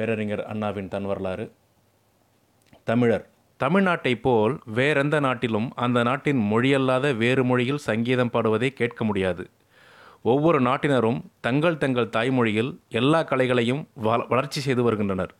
பேரறிஞர் 0.00 0.44
அண்ணாவின் 0.44 0.88
தன் 0.88 1.04
வரலாறு. 1.04 1.52
தமிழர். 2.84 3.28
தமிழ்நாட்டைப் 3.60 4.20
போல் 4.20 4.60
வேறெந்த 4.64 5.20
நாட்டிலும் 5.20 5.72
அந்த 5.74 6.02
நாட்டின் 6.02 6.40
மொழியல்லாத 6.52 7.16
வேறு 7.16 7.44
மொழியில் 7.44 7.78
சங்கீதம் 7.78 8.30
பாடுவதை 8.30 8.72
கேட்க 8.72 9.04
முடியாது. 9.04 9.48
ஒவ்வொரு 10.22 10.60
நாட்டினரும் 10.60 11.20
தங்கள் 11.40 11.78
தங்கள் 11.78 12.08
தாய்மொழியில் 12.08 12.80
எல்லா 12.90 13.22
கலைகளையும் 13.22 13.88
வள 13.94 14.24
வளர்ச்சி 14.28 14.60
செய்து 14.60 14.82
வருகின்றனர். 14.82 15.34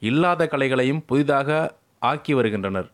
இல்லாத 0.00 0.46
கலைகளையும் 0.46 1.04
புதிதாக 1.06 1.76
ஆக்கி 1.98 2.34
வருகின்றனர். 2.34 2.90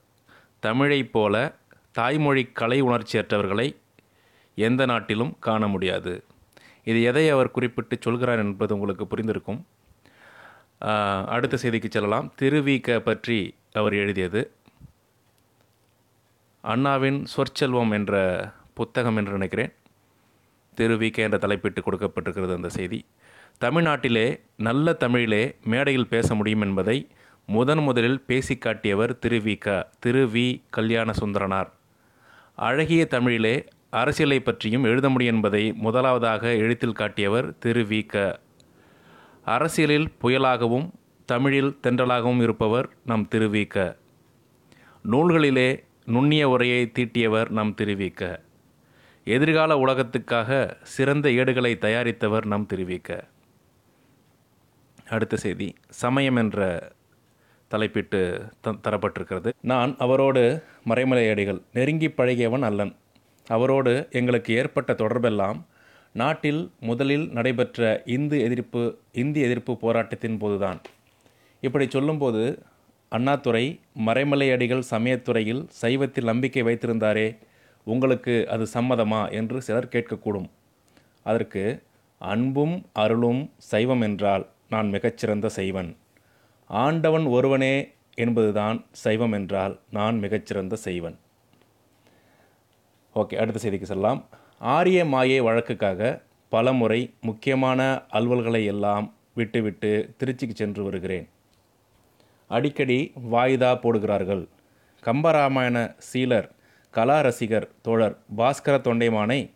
தமிழைப் 0.61 1.13
போல 1.13 1.55
தாய்மொழி 1.93 2.45
கலை 2.45 2.83
உணர்ச்சியற்றவர்களை 2.83 3.77
எந்த 4.55 4.87
நாட்டிலும் 4.87 5.37
காண 5.41 5.69
முடியாது. 5.69 6.25
இது 6.85 7.03
எதை 7.03 7.29
அவர் 7.29 7.51
குறிப்பிட்டு 7.51 7.99
சொல்கிறார் 8.01 8.39
என்பது 8.39 8.75
உங்களுக்கு 8.75 9.05
புரிந்திருக்கும். 9.05 9.63
அடுத்த 11.27 11.57
செய்திக்கு 11.63 11.89
செல்லலாம். 11.91 12.33
திருவிக 12.41 12.99
பற்றி 12.99 13.55
அவர் 13.73 13.95
எழுதியது. 13.95 14.51
அண்ணாவின் 16.61 17.25
சொற்செல்வம் 17.25 17.91
என்ற 17.91 18.15
புத்தகம் 18.75 19.17
என்று 19.17 19.33
நினைக்கிறேன். 19.33 19.73
திருவிக 20.77 21.17
என்ற 21.17 21.39
தலைப்பிட்டு 21.39 21.81
கொடுக்கப்பட்டிருக்கிறது 21.87 22.55
அந்த 22.55 22.69
செய்தி. 22.69 23.05
தமிழ்நாட்டிலே 23.61 24.41
நல்ல 24.57 24.93
தமிழிலே 24.93 25.57
மேடையில் 25.65 26.09
பேச 26.09 26.35
முடியும் 26.35 26.61
என்பதை 26.61 27.09
முதன் 27.47 27.79
முதலில் 27.79 28.21
பேசி 28.21 28.55
காட்டியவர் 28.57 29.13
திருவிக 29.27 29.85
திரு 30.01 30.27
வி. 30.27 30.63
கல்யாண 30.71 31.13
சுந்தரனார் 31.21 31.71
அழகிய 32.55 33.07
தமிழிலே 33.07 33.65
அரசியலை 33.91 34.41
பற்றியும் 34.41 34.85
எழுத 34.85 35.09
முடியும் 35.09 35.35
என்பதை 35.35 35.73
முதலாவதாக 35.73 36.55
எழுத்தில் 36.55 36.93
காட்டியவர் 36.93 37.59
திரு 37.59 37.83
வி 37.83 38.07
க 38.07 38.41
அரசியலில் 39.45 40.13
புயலாகவும் 40.23 40.91
தமிழில் 41.25 41.79
தென்றலாகவும் 41.83 42.43
இருப்பவர் 42.43 42.89
நம் 43.07 43.29
திருவிக்க. 43.31 43.97
நூல்களிலே 45.11 45.85
நுண்ணிய 46.05 46.49
உரையை 46.49 46.93
தீட்டியவர் 46.99 47.49
நம் 47.49 47.75
திருவிக்க. 47.81 48.41
எதிர்கால 49.25 49.77
உலகத்துக்காக 49.77 50.77
சிறந்த 50.83 51.31
ஏடுகளை 51.31 51.79
தயாரித்தவர் 51.81 52.45
நம் 52.45 52.67
திருவிக்க. 52.73 53.23
அடுத்த 55.09 55.37
செய்தி 55.37 55.75
சமயம் 55.89 56.37
என்ற 56.37 56.91
தலைப்பிட்டு 57.71 58.51
த 58.61 58.73
தரப்பட்டிருக்கிறது. 58.73 59.53
நான் 59.61 59.95
அவரோடு 59.99 60.63
மறைமலை 60.89 61.31
அடிகள் 61.31 61.61
நெருங்கி 61.73 62.09
பழகியவன் 62.09 62.63
அல்லன். 62.63 62.97
அவரோடு 63.49 64.09
எங்களுக்கு 64.11 64.55
ஏற்பட்ட 64.55 64.93
தொடர்பெல்லாம் 64.93 65.65
நாட்டில் 66.21 66.61
முதலில் 66.89 67.25
நடைபெற்ற 67.37 68.03
இந்து 68.17 68.37
எதிர்ப்பு 68.41 68.83
இந்தி 69.23 69.41
எதிர்ப்பு 69.41 69.73
போராட்டத்தின் 69.77 70.39
போதுதான். 70.43 70.81
இப்படி 71.63 71.87
சொல்லும்போது 71.95 72.43
அண்ணாதுரை 73.13 73.65
மறைமலை 74.07 74.47
அடிகள் 74.55 74.85
சமயத்துறையில் 74.91 75.63
சைவத்தில் 75.81 76.31
நம்பிக்கை 76.31 76.63
வைத்திருந்தாரே 76.69 77.27
உங்களுக்கு 77.87 78.35
அது 78.55 78.65
சம்மதமா 78.75 79.23
என்று 79.39 79.59
சிலர் 79.63 79.93
கேட்கக்கூடும். 79.95 80.49
அதற்கு 81.27 81.65
அன்பும் 82.21 82.77
அருளும் 83.03 83.43
சைவம் 83.71 84.05
என்றால் 84.09 84.45
நான் 84.69 84.89
மிகச்சிறந்த 84.89 85.47
சைவன். 85.59 85.91
ஆண்டவன் 86.71 87.27
ஒருவனே 87.37 87.75
என்பதுதான் 88.25 88.79
சைவம் 89.05 89.33
என்றால் 89.33 89.75
நான் 89.99 90.17
மிகச்சிறந்த 90.19 90.75
செய்வன் 90.87 91.17
ஓகே 93.17 93.35
அடுத்த 93.43 93.59
செய்திக்கு 93.65 93.91
செல்லலாம். 93.91 94.21
ஆரிய 94.61 95.05
மாயை 95.05 95.41
வழக்குக்காக 95.41 96.23
பலமுறை 96.49 97.15
முக்கியமான 97.21 97.81
அலுவல்களை 98.13 98.65
எல்லாம் 98.65 99.15
விட்டுவிட்டு 99.35 100.15
திருச்சிக்கு 100.19 100.55
சென்று 100.55 100.83
வருகிறேன். 100.83 101.29
அடிக்கடி 102.49 103.13
வாய்தா 103.33 103.71
போடுகிறார்கள். 103.83 104.49
கம்பராமாயண 105.03 105.97
சீலர் 105.99 106.49
கலா 106.91 107.21
ரசிகர் 107.21 107.69
தோழர் 107.83 108.17
பாஸ்கர 108.37 108.75
தொண்டைமானை 108.81 109.51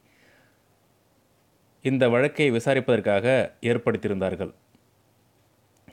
இந்த 1.82 2.08
வழக்கை 2.08 2.50
விசாரிப்பதற்காக 2.50 3.26
ஏற்படுத்தியிருந்தார்கள். 3.60 4.52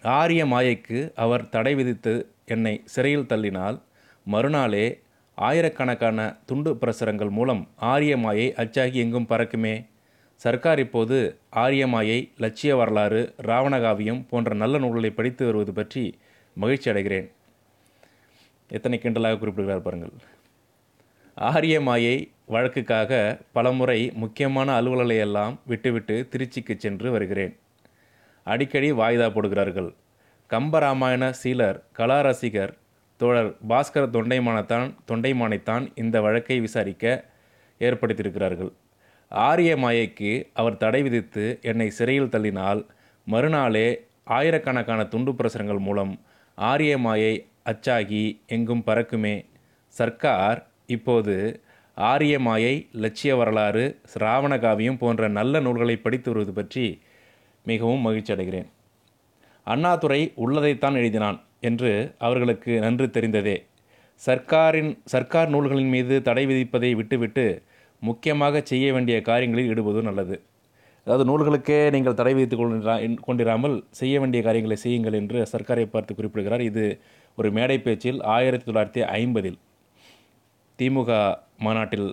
ஆரிய 0.01 0.45
மாயைக்கு 0.45 1.11
அவர் 1.15 1.49
தடை 1.49 1.75
விதித்து 1.75 2.13
என்னை 2.45 2.81
சிறையில் 2.85 3.29
தள்ளினால் 3.29 3.81
மறுநாளே 4.25 4.85
ஆயிரக்கணக்கான 5.35 6.37
துண்டு 6.45 6.75
பிரசுரங்கள் 6.75 7.29
மூலம் 7.29 7.67
ஆரியமாயை 7.81 8.47
அச்சாகி 8.53 8.93
எங்கும் 8.93 9.27
பறக்குமே. 9.29 9.85
சர்க்கார் 10.35 10.79
இப்போது 10.79 11.37
ஆரியமாயை 11.51 12.29
லட்சிய 12.37 12.75
வரலாறு 12.75 13.35
ராவணகாவியம் 13.43 14.27
போன்ற 14.29 14.55
நல்ல 14.55 14.77
நூல்களை 14.77 15.09
படித்து 15.09 15.45
வருவது 15.45 15.73
பற்றி 15.73 16.19
மகிழ்ச்சி 16.53 16.91
அடைகிறேன். 16.91 17.31
எத்தனை 18.69 18.99
கிண்டலாக 19.01 19.39
குறிப்பிடுகிறார் 19.39 19.81
பாருங்கள். 19.81 20.11
ஆரிய 21.35 21.81
மாயை 21.81 22.31
வழக்குக்காக 22.49 23.39
பலமுறை 23.51 24.11
முக்கியமான 24.13 24.81
அலுவலர்களை 24.81 25.17
எல்லாம் 25.17 25.59
விட்டுவிட்டு 25.65 26.27
திருச்சிக்கு 26.31 26.75
சென்று 26.77 27.11
வருகிறேன். 27.11 27.57
அடிக்கடி 28.43 28.91
வாய்தா 28.91 29.27
போடுகிறார்கள். 29.29 29.93
கம்பராமாயண 30.49 31.33
சீலர் 31.43 31.83
கலா 31.91 32.21
ரசிகர் 32.21 32.77
தோழர் 33.19 33.51
பாஸ்கர 33.69 34.03
தொண்டைமானத்தான் 34.15 34.87
தொண்டைமானைத்தான் 35.09 35.85
இந்த 35.95 36.21
வழக்கை 36.21 36.59
விசாரிக்க 36.59 37.25
ஏற்படுத்தியிருக்கிறார்கள். 37.79 38.71
ஆரிய 39.31 39.77
மாயைக்கு 39.77 40.31
அவர் 40.53 40.77
தடை 40.77 41.01
விதித்து 41.03 41.59
என்னை 41.61 41.89
சிறையில் 41.89 42.33
தள்ளினால் 42.35 42.81
மறுநாளே 43.27 43.87
ஆயிரக்கணக்கான 44.23 45.01
துண்டு 45.05 45.31
பிரசுரங்கள் 45.33 45.81
மூலம் 45.87 46.13
ஆரிய 46.57 46.97
மாயை 46.97 47.33
அச்சாகி 47.65 48.23
எங்கும் 48.47 48.83
பறக்குமே. 48.85 49.35
சர்க்கார் 49.87 50.59
இப்போது 50.85 51.35
ஆரிய 51.97 52.35
மாயை 52.39 52.75
லட்சிய 52.91 53.35
வரலாறு 53.35 53.83
சிராவணகாவியம் 54.13 54.97
போன்ற 54.97 55.27
நல்ல 55.27 55.59
நூல்களை 55.59 55.97
படித்து 55.97 56.29
வருவது 56.31 56.53
பற்றி 56.53 56.85
மிகவும் 57.65 58.05
மகிழ்ச்சி 58.07 58.33
அடைகிறேன் 58.33 58.69
அண்ணாதுரை 59.63 60.21
உள்ளதைத்தான் 60.45 60.97
எழுதினான். 61.01 61.37
என்று 61.59 61.91
அவர்களுக்கு 62.17 62.71
நன்று 62.85 63.05
தெரிந்ததே. 63.17 63.57
சர்க்காரின் 64.21 64.91
சர்க்கார் 65.13 65.49
நூல்களின் 65.53 65.93
மீது 65.93 66.15
தடை 66.21 66.43
விதிப்பதை 66.45 66.91
விட்டுவிட்டு 66.99 67.45
முக்கியமாக 68.01 68.61
செய்ய 68.71 68.93
வேண்டிய 68.93 69.15
காரியங்களில் 69.21 69.69
ஈடுபது 69.73 70.01
நல்லது. 70.01 70.35
அதாவது 71.07 71.25
நூல்களுக்கே 71.29 71.79
நீங்கள் 71.95 72.17
தடை 72.19 72.33
விதித்துக் 72.33 72.61
கொண்டிரா 72.61 72.95
கொண்டிராமல் 73.27 73.75
செய்ய 73.99 74.19
வேண்டிய 74.19 74.41
காரியங்களை 74.43 74.77
செய்யுங்கள் 74.83 75.17
என்று 75.21 75.39
சர்க்காரை 75.51 75.85
பார்த்து 75.85 76.15
குறிப்பிடுகிறார். 76.19 76.63
இது 76.69 76.85
ஒரு 77.37 77.49
மேடை 77.57 77.77
பேச்சில் 77.79 78.19
ஆயிரத்தி 78.35 78.65
தொள்ளாயிரத்தி 78.71 79.03
ஐம்பதில் 79.19 79.59
திமுக 80.79 81.11
மாநாட்டில் 81.65 82.09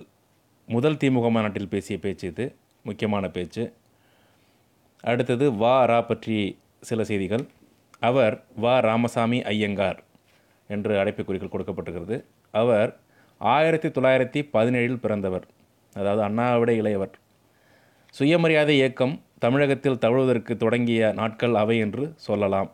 முதல் 0.67 0.99
திமுக 1.03 1.29
மாநாட்டில் 1.35 1.71
பேசிய 1.73 1.97
பேச்சு 1.99 2.27
இது 2.27 2.45
முக்கியமான 2.85 3.29
பேச்சு. 3.29 3.63
அடுத்தது 5.03 5.45
வா 5.61 5.75
ரா 5.91 5.99
பற்றி 6.11 6.37
சில 6.89 7.03
செய்திகள். 7.03 7.43
அவர் 8.09 8.35
வா 8.63 8.75
ராமசாமி 8.79 9.39
ஐயங்கார் 9.53 9.99
என்று 10.69 10.93
அடைப்புக்குறிகள் 11.01 11.53
கொடுக்கப்பட்டிருக்கிறது. 11.53 12.17
அவர் 12.61 12.91
ஆயிரத்தி 13.37 13.89
தொள்ளாயிரத்தி 13.89 14.41
பதினேழில் 14.55 15.01
பிறந்தவர் 15.03 15.45
அதாவது 15.95 16.21
அண்ணாவிட 16.27 16.71
இளையவர். 16.71 17.13
சுயமரியாதை 18.17 18.75
இயக்கம் 18.75 19.15
தமிழகத்தில் 19.39 20.01
தழுவதற்கு 20.03 20.53
தொடங்கிய 20.57 21.11
நாட்கள் 21.19 21.55
அவை 21.55 21.77
என்று 21.77 22.03
சொல்லலாம். 22.27 22.69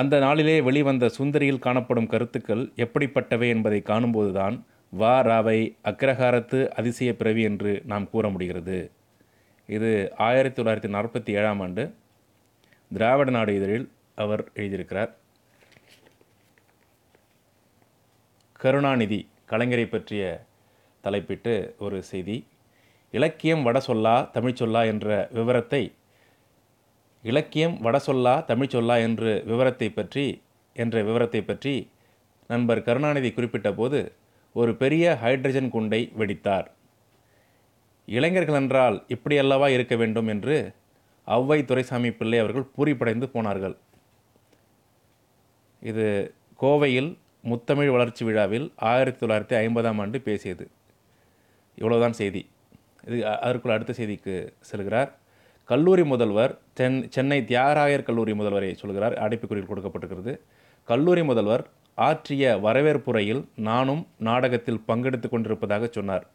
அந்த 0.00 0.18
நாளிலே 0.18 0.56
வெளிவந்த 0.60 1.10
சுந்தரியில் 1.18 1.64
காணப்படும் 1.66 2.10
கருத்துக்கள் 2.12 2.62
எப்படிப்பட்டவை 2.84 3.48
என்பதை 3.48 3.80
காணும்போதுதான் 3.90 4.56
வா 5.00 5.14
ராவை 5.22 5.58
அக்ரஹாரத்து 5.90 6.58
அதிசய 6.78 7.10
பிறவி 7.16 7.42
என்று 7.50 7.72
நாம் 7.90 8.10
கூற 8.10 8.28
முடிகிறது. 8.28 8.78
இது 9.68 9.90
ஆயிரத்தி 10.28 10.62
தொள்ளாயிரத்தி 10.62 10.90
நாற்பத்தி 10.96 11.30
ஏழாம் 11.40 11.60
ஆண்டு 11.60 11.84
திராவிட 12.96 13.30
நாடு 13.30 13.52
இதழில் 13.58 13.86
அவர் 14.22 14.42
எழுதியிருக்கிறார். 14.60 15.10
கருணாநிதி 18.62 19.20
கலைஞரை 19.50 19.86
பற்றிய 19.88 20.22
தலைப்பிட்டு 21.04 21.54
ஒரு 21.84 21.98
செய்தி. 22.10 22.36
இலக்கியம் 23.14 23.62
வட 23.62 23.78
சொல்லா 23.86 24.14
தமிழ் 24.36 24.58
சொல்லா 24.60 24.82
என்ற 24.92 25.08
விவரத்தை 25.38 25.82
இலக்கியம் 27.24 27.74
வட 27.86 27.96
சொல்லா 28.06 28.34
தமிழ் 28.50 28.72
சொல்லா 28.74 28.96
என்று 29.06 29.32
விவரத்தை 29.50 29.88
பற்றி 29.90 30.26
என்ற 30.76 31.02
விவரத்தை 31.08 31.42
பற்றி 31.42 31.74
நண்பர் 32.50 32.84
கருணாநிதி 32.86 33.30
குறிப்பிட்ட 33.32 33.68
போது 33.72 34.00
ஒரு 34.54 34.72
பெரிய 34.82 35.04
ஹைட்ரஜன் 35.22 35.72
குண்டை 35.74 36.00
வெடித்தார். 36.18 36.66
இளைஞர்கள் 38.08 38.58
என்றால் 38.60 38.96
இப்படியல்லவா 39.14 39.68
இருக்க 39.76 39.94
வேண்டும் 39.96 40.30
என்று 40.34 40.56
ஔவை 41.26 41.64
துரைசாமி 41.64 42.10
பிள்ளை 42.10 42.38
அவர்கள் 42.38 42.70
பூரிப்படைந்து 42.76 43.26
போனார்கள். 43.26 43.76
இது 45.80 46.34
கோவையில் 46.60 47.18
முத்தமிழ் 47.42 47.90
வளர்ச்சி 47.90 48.24
விழாவில் 48.24 48.72
ஆயிரத்தி 48.76 49.26
தொள்ளாயிரத்தி 49.26 49.56
ஐம்பதாம் 49.64 50.00
ஆண்டு 50.00 50.20
பேசியது. 50.20 50.70
இவ்வளோதான் 51.78 52.10
செய்தி. 52.10 52.48
இது 53.06 53.26
அதற்குள் 53.26 53.72
அடுத்த 53.72 53.92
செய்திக்கு 53.92 54.52
செல்கிறார். 54.72 55.10
கல்லூரி 55.64 56.04
முதல்வர் 56.04 56.58
தென் 56.74 57.10
சென்னை 57.10 57.40
தியாகராயர் 57.40 58.02
கல்லூரி 58.02 58.32
முதல்வரை 58.32 58.74
சொல்கிறார். 58.74 59.12
அடைப்புக்குறியில் 59.12 59.70
கொடுக்கப்பட்டிருக்கிறது. 59.70 60.40
கல்லூரி 60.84 61.24
முதல்வர் 61.24 61.66
ஆற்றிய 61.94 62.56
வரவேற்புரையில் 62.56 63.48
நானும் 63.56 64.06
நாடகத்தில் 64.18 64.84
பங்கெடுத்து 64.88 65.28
கொண்டிருப்பதாக 65.28 65.88
சொன்னார். 65.90 66.26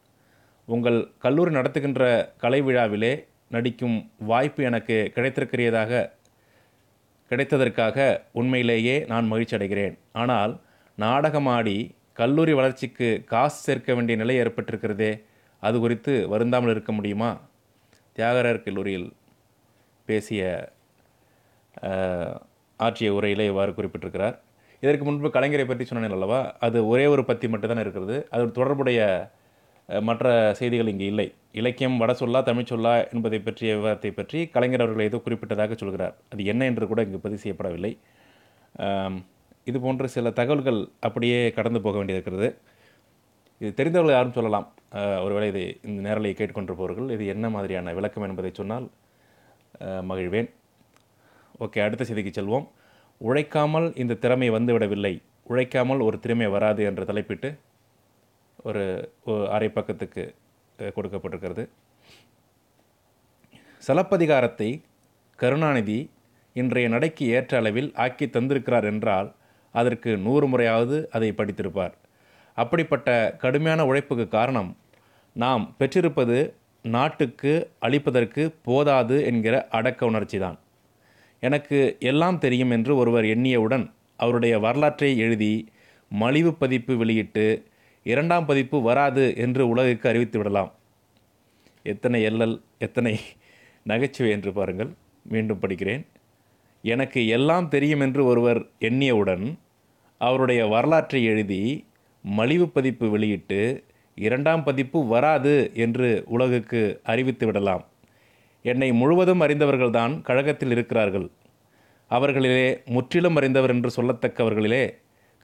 உங்கள் 0.64 1.12
கல்லூரி 1.18 1.50
நடத்துகின்ற 1.50 2.32
கலை 2.36 2.60
விழாவிலே 2.60 3.26
நடிக்கும் 3.50 3.98
வாய்ப்பு 4.30 4.62
எனக்கு 4.70 4.96
கிடைத்திருக்கிறதாக 5.14 6.00
கிடைத்ததற்காக 7.30 7.96
உண்மையிலேயே 8.32 8.96
நான் 9.06 9.30
மகிழ்ச்சி 9.32 9.56
அடைகிறேன் 9.56 9.94
ஆனால் 10.12 10.52
நாடகமாடி 10.98 11.76
கல்லூரி 12.12 12.52
வளர்ச்சிக்கு 12.52 13.08
காசு 13.32 13.58
சேர்க்க 13.62 13.94
வேண்டிய 13.94 14.16
நிலை 14.18 14.34
ஏற்பட்டிருக்கிறதே 14.42 15.12
அது 15.62 15.76
குறித்து 15.80 16.12
வருந்தாமல் 16.28 16.72
இருக்க 16.74 16.92
முடியுமா? 16.92 17.30
தியாகராயர் 18.16 18.64
கல்லூரியில் 18.66 19.08
பேசிய 20.08 20.42
ஆற்றிய 22.80 23.08
உரையிலே 23.18 23.46
இவ்வாறு 23.50 23.72
குறிப்பிட்டிருக்கிறார். 23.76 24.36
இதற்கு 24.82 25.04
முன்பு 25.04 25.28
கலைஞரை 25.36 25.64
பற்றி 25.66 25.84
சொன்னேன் 25.84 26.16
அல்லவா? 26.16 26.40
அது 26.66 26.78
ஒரே 26.92 27.06
ஒரு 27.06 27.22
பத்தி 27.24 27.46
மட்டும்தான் 27.48 27.82
இருக்கிறது. 27.84 28.16
அது 28.34 28.44
தொடர்புடைய 28.58 29.00
மற்ற 30.08 30.26
செய்திகள் 30.58 30.90
இங்கு 30.92 31.06
இல்லை. 31.12 31.26
இலக்கியம் 31.60 31.98
வட 32.00 32.12
சொல்லா 32.22 32.40
தமிழ் 32.48 32.70
சொல்லா 32.70 32.92
என்பதை 33.14 33.38
பற்றிய 33.46 33.70
விவரத்தை 33.78 34.10
பற்றி 34.18 34.38
கலைஞர் 34.54 34.84
அவர்கள் 34.84 35.08
ஏதோ 35.08 35.18
குறிப்பிட்டதாக 35.26 35.76
சொல்கிறார். 35.82 36.14
அது 36.32 36.42
என்ன 36.52 36.66
என்று 36.70 36.88
கூட 36.90 37.02
இங்கு 37.06 37.20
பதிவு 37.26 37.42
செய்யப்படவில்லை. 37.44 37.92
இது 39.68 39.78
போன்ற 39.84 40.06
சில 40.16 40.30
தகவல்கள் 40.40 40.80
அப்படியே 41.06 41.38
கடந்து 41.58 41.80
போக 41.86 41.96
வேண்டியிருக்கிறது. 42.00 42.48
இது 43.60 43.70
தெரிந்தவர்கள் 43.78 44.16
யாரும் 44.16 44.36
சொல்லலாம். 44.38 44.66
ஒருவேளை 45.24 45.46
இது 45.52 45.62
இந்த 45.88 46.00
நேரலை 46.08 46.32
கேட்டுக்கொண்டிருப்பவர்கள் 46.38 47.08
இது 47.16 47.24
என்ன 47.34 47.46
மாதிரியான 47.54 47.94
விளக்கம் 47.98 48.26
என்பதை 48.28 48.50
சொன்னால் 48.60 48.86
மகிழ்வேன். 50.10 50.50
ஓகே 51.64 51.82
அடுத்த 51.86 52.04
செய்திக்கு 52.08 52.32
செல்வோம். 52.36 52.66
உழைக்காமல் 53.20 53.88
இந்த 54.02 54.18
திறமை 54.24 54.50
வந்துவிடவில்லை. 54.56 55.14
உழைக்காமல் 55.50 56.04
ஒரு 56.08 56.16
திறமை 56.26 56.48
வராது 56.56 56.82
என்ற 56.90 57.02
தலைப்பிட்டு 57.10 57.50
ஒரு 58.58 58.84
அரை 59.56 59.68
பக்கத்துக்கு 59.68 60.24
கொடுக்கப்பட்டிருக்கிறது. 60.78 61.64
சிலப்பதிகாரத்தை 63.82 64.70
கருணாநிதி 65.38 65.98
இன்றைய 66.56 66.86
நடைக்கு 66.94 67.24
ஏற்ற 67.36 67.52
அளவில் 67.60 67.90
ஆக்கி 68.04 68.26
தந்திருக்கிறார் 68.26 68.86
என்றால் 68.92 69.28
அதற்கு 69.74 70.10
நூறு 70.18 70.46
முறையாவது 70.46 70.96
அதை 71.16 71.30
படித்திருப்பார். 71.38 71.94
அப்படிப்பட்ட 72.58 73.08
கடுமையான 73.42 73.80
உழைப்புக்கு 73.86 74.26
காரணம் 74.28 74.70
நாம் 75.36 75.64
பெற்றிருப்பது 75.78 76.38
நாட்டுக்கு 76.84 77.52
அளிப்பதற்கு 77.86 78.42
போதாது 78.62 79.16
என்கிற 79.30 79.54
அடக்க 79.78 80.00
உணர்ச்சி 80.06 80.38
தான் 80.38 80.58
எனக்கு 81.42 81.78
எல்லாம் 82.10 82.38
தெரியும் 82.38 82.72
என்று 82.76 82.92
ஒருவர் 82.96 83.26
எண்ணியவுடன் 83.34 83.84
அவருடைய 84.20 84.54
வரலாற்றை 84.58 85.10
எழுதி 85.24 85.52
மலிவு 86.10 86.52
பதிப்பு 86.54 86.94
வெளியிட்டு 86.96 87.46
இரண்டாம் 88.02 88.46
பதிப்பு 88.46 88.82
வராது 88.82 89.36
என்று 89.36 89.76
உலகுக்கு 89.76 90.08
அறிவித்து 90.08 90.38
விடலாம். 90.38 90.72
எத்தனை 91.82 92.22
எல்லல் 92.22 92.62
எத்தனை 92.78 93.20
நகைச்சுவை 93.82 94.32
என்று 94.32 94.52
பாருங்கள். 94.52 94.90
மீண்டும் 95.22 95.60
படிக்கிறேன். 95.60 96.06
எனக்கு 96.82 97.26
எல்லாம் 97.26 97.68
தெரியும் 97.68 98.00
என்று 98.00 98.24
ஒருவர் 98.24 98.66
எண்ணியவுடன் 98.80 99.58
அவருடைய 100.18 100.66
வரலாற்றை 100.66 101.24
எழுதி 101.24 101.86
மலிவு 102.22 102.68
பதிப்பு 102.68 103.10
வெளியிட்டு 103.10 103.84
இரண்டாம் 104.14 104.64
பதிப்பு 104.64 105.06
வராது 105.06 105.70
என்று 105.74 106.24
உலகுக்கு 106.26 107.00
அறிவித்து 107.02 107.46
விடலாம். 107.46 107.86
என்னை 108.62 108.92
முழுவதும் 108.92 109.40
அறிந்தவர்கள்தான் 109.40 110.20
கழகத்தில் 110.20 110.70
இருக்கிறார்கள். 110.70 111.30
அவர்களிலே 112.10 112.84
முற்றிலும் 112.84 113.36
அறிந்தவர் 113.36 113.70
என்று 113.70 114.02
சொல்லத்தக்கவர்களிலே 114.02 114.94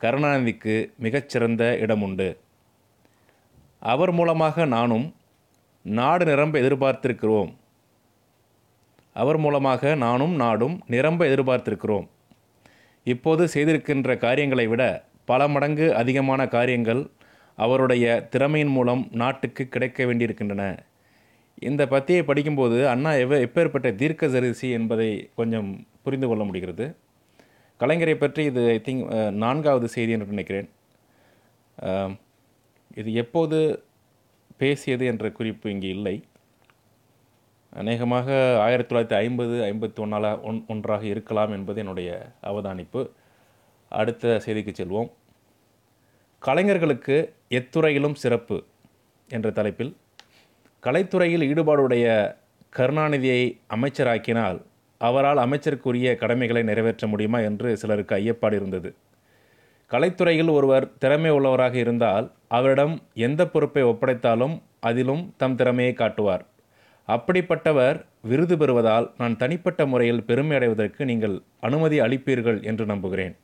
கருணாநிதிக்கு 0.01 0.91
மிகச்சிறந்த 0.99 1.79
இடம் 1.79 2.03
உண்டு 2.03 2.39
அவர் 3.93 4.13
மூலமாக 4.19 4.65
நானும் 4.77 5.07
நாடு 5.85 6.25
நிரம்ப 6.31 6.55
எதிர்பார்த்திருக்கிறோம். 6.63 7.51
அவர் 9.23 9.39
மூலமாக 9.45 9.95
நானும் 10.05 10.35
நாடும் 10.43 10.77
நிரம்ப 10.95 11.21
எதிர்பார்த்திருக்கிறோம். 11.31 12.07
இப்போது 13.07 13.43
செய்திருக்கின்ற 13.55 14.17
காரியங்களை 14.25 14.67
விட 14.73 14.83
பல 15.31 15.49
மடங்கு 15.55 15.87
அதிகமான 16.01 16.41
காரியங்கள் 16.57 17.03
அவருடைய 17.59 18.05
திறமையின் 18.33 18.75
மூலம் 18.77 19.03
நாட்டுக்கு 19.23 19.65
கிடைக்க 19.75 19.99
வேண்டியிருக்கின்றன. 20.09 20.63
இந்த 21.69 21.83
பத்தியை 21.93 22.23
படிக்கும்போது 22.29 22.79
அண்ணா 22.93 23.11
எவ 23.25 23.37
எப்பேற்பட்ட 23.47 23.89
தீர்க்க 24.01 24.27
சரிசி 24.35 24.69
என்பதை 24.79 25.11
கொஞ்சம் 25.39 25.69
புரிந்து 26.05 26.27
கொள்ள 26.29 26.43
முடிகிறது. 26.49 26.87
கலைஞரை 27.81 28.17
பற்றி 28.17 28.43
இது 28.51 28.63
ஐ 28.75 28.79
திங்க் 28.87 29.05
நான்காவது 29.45 29.89
செய்தி 29.95 30.15
என்று 30.17 30.35
நினைக்கிறேன். 30.35 30.69
இது 32.95 33.13
எப்போது 33.23 33.59
பேசியது 34.57 35.07
என்ற 35.07 35.31
குறிப்பு 35.31 35.71
இங்கே 35.71 35.89
இல்லை. 35.89 36.17
அநேகமாக 37.73 38.29
ஆயிரத்தி 38.61 38.91
தொள்ளாயிரத்தி 38.91 39.17
ஐம்பது 39.25 39.55
ஐம்பத்தி 39.71 40.01
ஒன்றால 40.05 40.27
ஒன் 40.41 40.65
ஒன்றாக 40.69 41.05
இருக்கலாம் 41.05 41.53
என்பது 41.53 41.79
என்னுடைய 41.79 42.11
அவதானிப்பு. 42.51 43.03
அடுத்த 43.89 44.41
செய்திக்கு 44.45 44.73
செல்வோம். 44.81 45.11
கலைஞர்களுக்கு 46.39 47.17
எத்துறையிலும் 47.59 48.17
சிறப்பு 48.23 48.57
என்ற 49.29 49.51
தலைப்பில் 49.51 49.93
கலைத்துறையில் 50.83 51.45
ஈடுபாடுடைய 51.51 52.07
கருணாநிதியை 52.77 53.43
அமைச்சராக்கினால் 53.69 54.59
அவரால் 54.99 55.37
அமைச்சருக்குரிய 55.37 56.15
கடமைகளை 56.23 56.63
நிறைவேற்ற 56.63 57.07
முடியுமா 57.07 57.39
என்று 57.49 57.77
சிலருக்கு 57.77 58.15
ஐயப்பாடு 58.17 58.57
இருந்தது. 58.61 58.91
கலைத்துறையில் 59.91 60.51
ஒருவர் 60.51 60.99
திறமை 60.99 61.31
உள்ளவராக 61.31 61.75
இருந்தால் 61.75 62.33
அவரிடம் 62.49 63.01
எந்த 63.15 63.49
பொறுப்பை 63.49 63.83
ஒப்படைத்தாலும் 63.83 64.63
அதிலும் 64.81 65.35
தம் 65.37 65.57
திறமையை 65.57 65.93
காட்டுவார். 65.93 66.47
அப்படிப்பட்டவர் 67.09 68.05
விருது 68.23 68.57
பெறுவதால் 68.57 69.13
நான் 69.19 69.37
தனிப்பட்ட 69.37 69.87
முறையில் 69.87 70.25
பெருமை 70.25 70.57
அடைவதற்கு 70.57 71.05
நீங்கள் 71.05 71.41
அனுமதி 71.61 72.01
அளிப்பீர்கள் 72.01 72.63
என்று 72.63 72.87
நம்புகிறேன். 72.87 73.37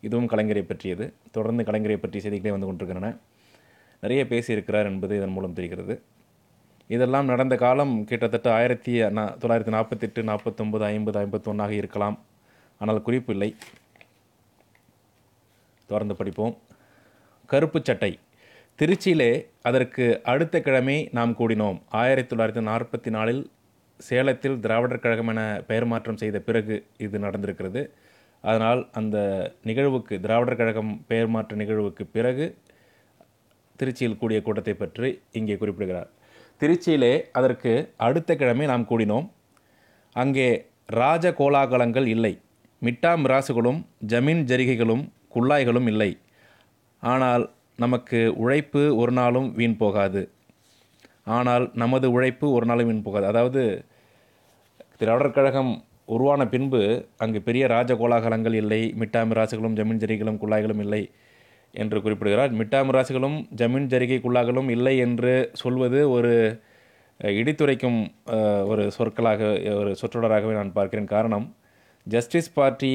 இதுவும் 0.00 0.28
கலைஞரை 0.28 0.62
பற்றியது. 0.62 1.12
தொடர்ந்து 1.30 1.62
கலைஞரை 1.62 1.96
பற்றிய 1.96 2.20
செய்திகளே 2.20 2.50
வந்து 2.50 2.66
கொண்டிருக்கின்றன. 2.66 3.16
நிறைய 4.00 4.24
பேசியிருக்கிறார் 4.24 4.84
என்பது 4.84 5.16
இதன் 5.16 5.30
மூலம் 5.30 5.52
தெரிகிறது. 5.52 6.02
இதெல்லாம் 6.86 7.24
நடந்த 7.24 7.56
காலம் 7.56 8.04
கிட்டத்தட்ட 8.04 8.54
ஆயிரத்தி 8.54 9.02
நா- 9.02 9.36
தொள்ளாயிரத்தி 9.40 9.68
நாற்பத்தெட்டு 9.68 10.22
நாற்பத்தொம்பது 10.22 10.80
ஐம்பது 10.80 11.20
ஐம்பத்தொன்னாக 11.20 11.70
இருக்கலாம். 11.70 12.18
ஆனால் 12.78 13.02
குறிப்பு 13.02 13.32
இல்லை. 13.32 13.54
தொடர்ந்து 15.86 16.16
படிப்போம். 16.16 16.54
கருப்பு 17.46 17.80
சட்டை. 17.82 18.18
திருச்சியிலே 18.78 19.46
அதற்கு 19.62 20.04
அடுத்த 20.24 20.60
கிழமை 20.60 21.08
நாம் 21.12 21.34
கூடினோம். 21.38 21.78
ஆயிரத்தி 21.88 22.36
தொள்ளாயிரத்தி 22.36 22.62
நாற்பத்தி 22.70 23.10
நாலில் 23.10 23.50
சேலத்தில் 23.98 24.60
திராவிடர் 24.60 24.98
கழகம் 24.98 25.26
என 25.26 25.62
பெயர் 25.66 25.86
மாற்றம் 25.86 26.16
செய்த 26.16 26.38
பிறகு 26.40 26.86
இது 26.98 27.18
நடந்திருக்கிறது. 27.18 27.82
அதனால் 28.40 28.88
அந்த 28.92 29.16
நிகழ்வுக்கு 29.62 30.20
திராவிடர் 30.20 30.56
கழகம் 30.56 31.04
பெயர் 31.06 31.26
மாற்ற 31.26 31.56
நிகழ்வுக்கு 31.56 32.06
பிறகு 32.06 32.56
திருச்சியில் 33.78 34.18
கூடிய 34.18 34.42
கூட்டத்தை 34.42 34.74
பற்றி 34.74 35.20
இங்கே 35.32 35.56
குறிப்பிடுகிறார். 35.56 36.10
திருச்சியிலே 36.60 37.22
அதற்கு 37.32 37.92
அடுத்த 37.96 38.34
கிழமை 38.34 38.66
நாம் 38.66 38.88
கூடினோம். 38.90 39.26
அங்கே 40.12 40.66
ராஜ 40.86 41.32
கோலாகலங்கள் 41.32 42.06
இல்லை. 42.06 42.40
மிட்டா 42.82 43.12
மிராசுகளும் 43.24 43.80
ஜமீன் 44.06 44.42
ஜரிகைகளும் 44.50 45.04
குள்ளாய்களும் 45.36 45.88
இல்லை. 45.92 46.10
ஆனால் 47.02 47.44
நமக்கு 47.84 48.20
உழைப்பு 48.42 48.82
ஒரு 49.00 49.12
நாளும் 49.20 49.48
வீண் 49.58 49.80
போகாது. 49.82 50.22
ஆனால் 51.36 51.64
நமது 51.82 52.06
உழைப்பு 52.16 52.46
ஒரு 52.56 52.66
நாளும் 52.70 52.88
வீண் 52.90 53.04
போகாது. 53.06 53.26
அதாவது 53.32 53.62
திராவிடர் 55.00 55.36
கழகம் 55.38 55.72
உருவான 56.14 56.42
பின்பு 56.52 56.80
அங்கு 57.24 57.38
பெரிய 57.46 57.64
ராஜ 57.74 57.92
கோலாகலங்கள் 58.00 58.56
இல்லை 58.60 58.80
மிட்டாமிராசுகளும் 59.00 59.76
ஜமீன் 59.78 60.02
ஜரிகளும் 60.02 60.38
குழாய்களும் 60.42 60.82
இல்லை 60.84 61.02
என்று 61.74 61.98
குறிப்பிடுகிறார். 62.04 62.52
மிட்டாமிராசுகளும் 62.60 63.36
ஜமீன் 63.60 63.88
ஜரிகை 63.92 64.18
குழாய்களும் 64.26 64.70
இல்லை 64.76 64.94
என்று 65.06 65.34
சொல்வது 65.62 66.00
ஒரு 66.16 66.32
இடித்துரைக்கும் 67.40 68.00
ஒரு 68.70 68.84
சொற்களாக 68.96 69.42
ஒரு 69.80 69.90
சொற்றொடராகவே 70.00 70.54
நான் 70.60 70.76
பார்க்கிறேன். 70.78 71.12
காரணம் 71.14 71.46
ஜஸ்டிஸ் 72.06 72.50
பார்ட்டி 72.58 72.94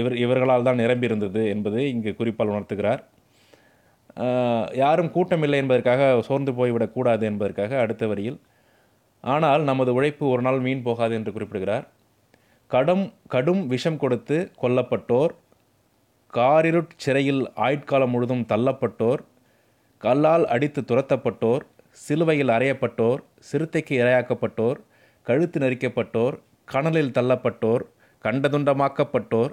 இவர் 0.00 0.16
இவர்களால் 0.24 0.66
தான் 0.68 0.80
நிரம்பியிருந்தது 0.82 1.42
என்பதை 1.54 1.82
இங்கு 1.94 2.10
குறிப்பால் 2.20 2.52
உணர்த்துகிறார். 2.52 3.02
யாரும் 4.82 5.10
கூட்டமில்லை 5.14 5.58
என்பதற்காக 5.62 6.02
சோர்ந்து 6.28 6.52
போய்விடக்கூடாது 6.58 7.24
என்பதற்காக 7.30 7.78
அடுத்த 7.84 8.04
வரியில் 8.10 8.38
ஆனால் 9.24 9.62
நமது 9.70 9.90
உழைப்பு 9.98 10.24
ஒரு 10.34 10.42
நாள் 10.46 10.60
மீன் 10.66 10.86
போகாது 10.88 11.14
என்று 11.18 11.30
குறிப்பிடுகிறார். 11.36 11.84
கடும் 12.70 13.04
கடும் 13.34 13.62
விஷம் 13.72 13.98
கொடுத்து 14.02 14.36
கொல்லப்பட்டோர் 14.62 15.32
காரிருட் 16.32 16.94
சிறையில் 17.04 17.42
ஆயுட்காலம் 17.66 18.12
முழுதும் 18.14 18.44
தள்ளப்பட்டோர் 18.52 19.20
கல்லால் 20.00 20.44
அடித்து 20.54 20.80
துரத்தப்பட்டோர் 20.90 21.64
சிலுவையில் 21.98 22.52
அறையப்பட்டோர் 22.56 23.20
சிறுத்தைக்கு 23.50 23.94
இரையாக்கப்பட்டோர் 24.02 24.78
கழுத்து 25.26 25.58
நெரிக்கப்பட்டோர் 25.62 26.34
கணலில் 26.68 27.14
தள்ளப்பட்டோர் 27.18 27.84
கண்டதுண்டமாக்கப்பட்டோர் 28.24 29.52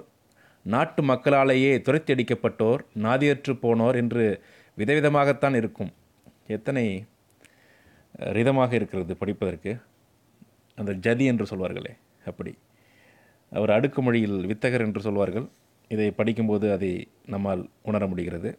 நாட்டு 0.72 1.00
மக்களாலேயே 1.02 1.72
துரத்தி 1.80 2.14
அடிக்கப்பட்டோர் 2.14 2.82
நாதியற்று 3.02 3.52
போனோர் 3.62 3.96
என்று 3.96 4.24
விதவிதமாகத்தான் 4.78 5.56
இருக்கும். 5.56 5.90
எத்தனை 6.46 6.84
ரிதமாக 8.36 8.72
இருக்கிறது 8.72 9.16
படிப்பதற்கு? 9.16 9.72
அந்த 10.76 10.92
ஜதி 10.92 11.24
என்று 11.24 11.44
சொல்வார்களே 11.50 11.92
அப்படி. 12.26 12.52
அவர் 13.52 13.70
அடுக்கு 13.70 14.02
மொழியில் 14.02 14.38
வித்தகர் 14.46 14.84
என்று 14.86 15.00
சொல்வார்கள். 15.00 15.46
இதை 15.88 16.10
படிக்கும்போது 16.10 16.72
அதை 16.72 17.08
நம்மால் 17.26 17.68
உணர 17.82 18.06
முடிகிறது. 18.06 18.58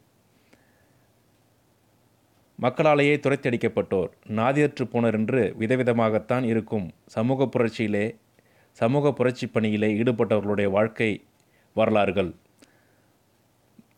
மக்களாலேயே 2.60 3.16
துரைத்தடிக்கப்பட்டோர் 3.24 4.12
நாதியற்று 4.40 4.84
போனர் 4.94 5.14
என்று 5.14 5.56
விதவிதமாகத்தான் 5.60 6.44
இருக்கும். 6.44 6.88
சமூக 7.06 7.46
புரட்சியிலே 7.46 8.06
சமூக 8.72 9.12
புரட்சி 9.14 9.48
பணியிலே 9.48 9.90
ஈடுபட்டவர்களுடைய 9.94 10.70
வாழ்க்கை 10.70 11.10
வரலாறுகள். 11.76 12.32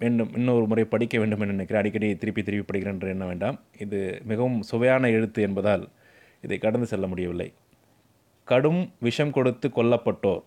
வேண்டும் 0.01 0.31
இன்னொரு 0.39 0.65
முறை 0.65 0.83
படிக்க 0.93 1.15
வேண்டும் 1.19 1.41
என்று 1.43 1.55
நினைக்கிறேன். 1.55 1.81
அடிக்கடி 1.81 2.07
திருப்பி 2.15 2.41
திருப்பி 2.43 2.65
படிக்கிறேன் 2.67 2.97
என்று 2.97 3.13
எண்ண 3.13 3.25
வேண்டாம். 3.25 3.57
இது 3.83 3.99
மிகவும் 4.23 4.59
சுவையான 4.61 5.09
எழுத்து 5.09 5.41
என்பதால் 5.41 5.85
இதை 6.45 6.57
கடந்து 6.57 6.87
செல்ல 6.87 7.07
முடியவில்லை. 7.07 7.49
கடும் 8.47 8.81
விஷம் 8.99 9.31
கொடுத்து 9.31 9.67
கொல்லப்பட்டோர் 9.69 10.43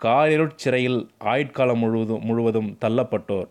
காரிருட் 0.00 0.60
சிறையில் 0.62 1.00
ஆயுட்காலம் 1.32 1.80
முழுவதும் 1.82 2.22
முழுவதும் 2.24 2.70
தள்ளப்பட்டோர் 2.84 3.48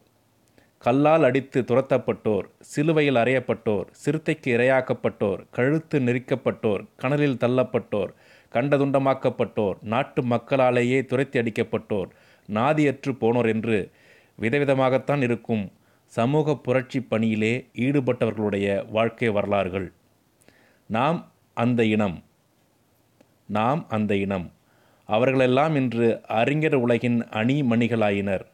கல்லால் 0.81 1.25
அடித்து 1.27 1.59
துரத்தப்பட்டோர் 1.61 2.45
சிலுவையில் 2.61 3.15
அறையப்பட்டோர் 3.15 3.87
சிறுத்தைக்கு 4.03 4.49
இரையாக்கப்பட்டோர் 4.57 5.41
கழுத்து 5.51 5.97
நெரிக்கப்பட்டோர் 5.99 6.83
கணலில் 6.95 7.37
தள்ளப்பட்டோர் 7.37 8.11
கண்டதுண்டமாக்கப்பட்டோர் 8.53 9.77
நாட்டு 9.83 10.21
மக்களாலேயே 10.23 10.99
துரத்தி 11.05 11.39
அடிக்கப்பட்டோர் 11.39 12.09
நாதியற்று 12.53 13.11
போனோர் 13.21 13.49
என்று 13.53 13.77
விதவிதமாகத்தான் 14.39 15.21
இருக்கும் 15.21 15.71
சமூக 16.05 16.55
புரட்சி 16.55 16.99
பணியிலே 17.01 17.69
ஈடுபட்டவர்களுடைய 17.73 18.67
வாழ்க்கை 18.91 19.29
வரலாறுகள். 19.29 19.91
நாம் 20.89 21.19
அந்த 21.53 21.83
இனம். 21.85 22.23
நாம் 23.45 23.85
அந்த 23.89 24.15
இனம். 24.15 24.51
அவர்களெல்லாம் 25.09 25.75
இன்று 25.75 26.07
அறிஞர் 26.27 26.75
உலகின் 26.75 27.19
அணிமணிகளாயினர் 27.21 28.45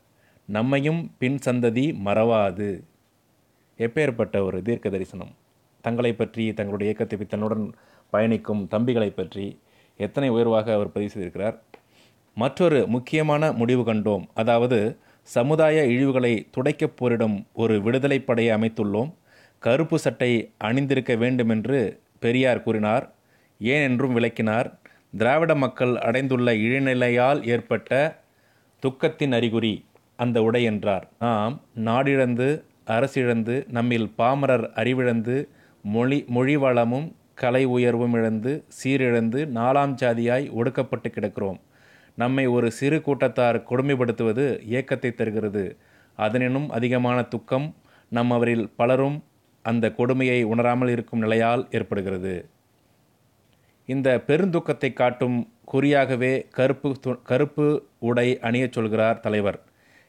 நம்மையும் 0.49 1.15
பின் 1.17 1.37
சந்ததி 1.45 1.85
மறவாது. 2.05 2.69
எப்பேற்பட்ட 3.77 4.43
ஒரு 4.43 4.61
தீர்க்க 4.61 4.89
தரிசனம் 4.89 5.33
தங்களை 5.81 6.13
பற்றி 6.13 6.53
தங்களுடைய 6.53 6.93
இயக்கத்தை 6.93 7.27
தன்னுடன் 7.27 7.65
பயணிக்கும் 8.09 8.67
தம்பிகளை 8.71 9.09
பற்றி 9.09 9.59
எத்தனை 9.97 10.29
உயர்வாக 10.29 10.73
அவர் 10.73 10.91
பதிவு 10.91 11.11
செய்திருக்கிறார்? 11.11 11.57
மற்றொரு 12.35 12.87
முக்கியமான 12.87 13.51
முடிவு 13.51 13.93
கண்டோம். 13.93 14.23
அதாவது 14.33 14.97
சமுதாய 15.21 15.83
இழிவுகளை 15.83 16.33
துடைக்கப் 16.51 16.95
போரிடும் 16.95 17.47
ஒரு 17.53 17.81
விடுதலை 17.81 18.19
படையை 18.19 18.57
அமைத்துள்ளோம். 18.57 19.11
கருப்பு 19.59 19.99
சட்டை 19.99 20.31
அணிந்திருக்க 20.57 21.15
வேண்டுமென்று 21.15 21.79
பெரியார் 22.19 22.63
கூறினார். 22.63 23.05
ஏனென்றும் 23.59 24.13
விளக்கினார். 24.13 24.79
திராவிட 25.17 25.55
மக்கள் 25.55 25.97
அடைந்துள்ள 25.97 26.53
இழிநிலையால் 26.53 27.47
ஏற்பட்ட 27.47 28.23
துக்கத்தின் 28.83 29.33
அறிகுறி 29.33 29.85
அந்த 30.15 30.43
உடை 30.43 30.63
என்றார். 30.63 31.05
நாம் 31.19 31.61
நாடிழந்து 31.75 32.61
அரசிழந்து 32.87 33.55
நம்மில் 33.69 34.07
பாமரர் 34.17 34.65
அறிவிழந்து 34.75 35.47
மொழி 35.83 36.25
மொழி 36.27 36.55
வளமும் 36.57 37.15
கலை 37.33 37.65
உயர்வும் 37.65 38.13
இழந்து 38.13 38.51
சீரிழந்து 38.69 39.39
நாலாம் 39.55 39.95
ஜாதியாய் 40.01 40.45
ஒடுக்கப்பட்டு 40.51 41.09
கிடக்கிறோம். 41.09 41.59
நம்மை 42.17 42.45
ஒரு 42.47 42.67
சிறு 42.71 42.97
கூட்டத்தார் 43.01 43.57
கொடுமைப்படுத்துவது 43.69 44.45
ஏக்கத்தை 44.77 45.11
தருகிறது. 45.13 45.63
அதனினும் 46.19 46.67
அதிகமான 46.69 47.17
துக்கம் 47.25 47.67
நம் 48.11 48.31
அவரில் 48.31 48.67
பலரும் 48.75 49.17
அந்த 49.65 49.85
கொடுமையை 49.91 50.39
உணராமல் 50.43 50.91
இருக்கும் 50.95 51.23
நிலையால் 51.23 51.63
ஏற்படுகிறது. 51.71 52.35
இந்த 53.89 54.09
பெருந்துக்கத்தை 54.27 54.89
காட்டும் 54.93 55.37
குறியாகவே 55.71 56.33
கருப்பு 56.49 56.89
கருப்பு 57.23 57.65
உடை 57.99 58.27
அணியச் 58.41 58.75
சொல்கிறார் 58.75 59.19
தலைவர். 59.19 59.59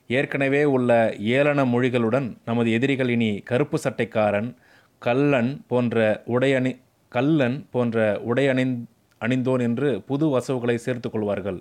ஏற்கனவே 0.09 0.63
உள்ள 0.75 0.91
ஏளன 1.37 1.59
மொழிகளுடன் 1.65 2.27
நமது 2.45 2.69
எதிரிகள் 2.71 3.09
இனி 3.09 3.31
கருப்பு 3.43 3.77
சட்டைக்காரன் 3.83 4.49
கல்லன் 5.01 5.51
போன்ற 5.67 5.97
உடை 6.25 6.51
அணி 6.55 6.71
கல்லன் 7.11 7.57
போன்ற 7.71 7.97
உடை 8.21 8.45
அணிந் 8.47 8.75
அணிந்தோன் 9.21 9.61
என்று 9.61 9.89
புது 10.05 10.25
வசவுகளை 10.29 10.77
சேர்த்துக்கொள்வார்கள் 10.85 11.59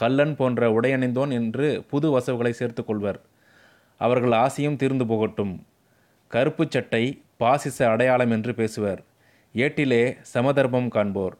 கல்லன் 0.00 0.34
போன்ற 0.36 0.62
உடையணிந்தோன் 0.76 1.32
என்று 1.38 1.68
புது 1.90 2.06
வசவுகளை 2.14 2.52
சேர்த்து 2.58 2.82
கொள்வர் 2.84 3.18
அவர்கள் 4.00 4.34
ஆசையும் 4.44 4.78
தீர்ந்து 4.80 5.04
போகட்டும். 5.06 5.54
கருப்பு 6.32 6.64
சட்டை 6.68 7.04
பாசிச 7.42 7.78
அடையாளம் 7.92 8.32
என்று 8.36 8.52
பேசுவர். 8.60 9.00
ஏட்டிலே 9.54 10.02
சமதர்மம் 10.34 10.88
காண்போர். 10.88 11.34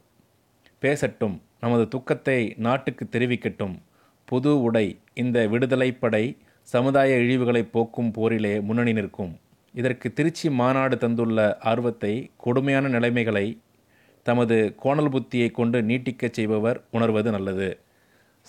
பேசட்டும் 0.83 1.35
நமது 1.63 1.85
துக்கத்தை 1.87 2.39
நாட்டுக்கு 2.65 3.05
தெரிவிக்கட்டும். 3.05 3.75
புது 4.25 4.51
உடை 4.61 4.85
இந்த 5.13 5.39
விடுதலைப்படை 5.47 6.23
சமுதாய 6.73 7.11
இழிவுகளை 7.23 7.63
போக்கும் 7.75 8.11
போரிலே 8.15 8.53
முன்னணி 8.67 8.93
நிற்கும். 8.93 9.33
இதற்கு 9.73 10.07
திருச்சி 10.17 10.47
மாநாடு 10.59 10.95
தந்துள்ள 10.97 11.39
ஆர்வத்தை 11.71 12.13
கொடுமையான 12.43 12.87
நிலைமைகளை 12.87 13.47
தமது 14.25 14.57
கோணல் 14.83 15.11
புத்தியை 15.15 15.49
கொண்டு 15.51 15.77
நீட்டிக்கச் 15.81 16.37
செய்பவர் 16.37 16.79
உணர்வது 16.91 17.31
நல்லது. 17.31 17.69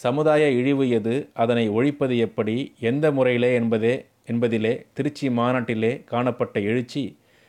சமுதாய 0.05 0.51
இழிவு 0.51 0.85
எது? 0.89 1.15
அதனை 1.35 1.65
ஒழிப்பது 1.71 2.17
எப்படி? 2.19 2.75
எந்த 2.81 3.07
முறையிலே 3.13 3.55
என்பதே 3.55 3.95
என்பதிலே 4.27 4.73
திருச்சி 4.93 5.27
மாநாட்டிலே 5.31 6.05
காணப்பட்ட 6.05 6.61
எழுச்சி 6.61 7.03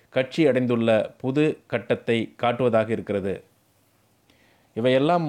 கட்சி 0.09 0.47
அடைந்துள்ள 0.47 1.15
புது 1.17 1.43
கட்டத்தை 1.67 2.17
காட்டுவதாக 2.43 2.89
இருக்கிறது. 2.89 3.43
இவையெல்லாம் 4.73 5.27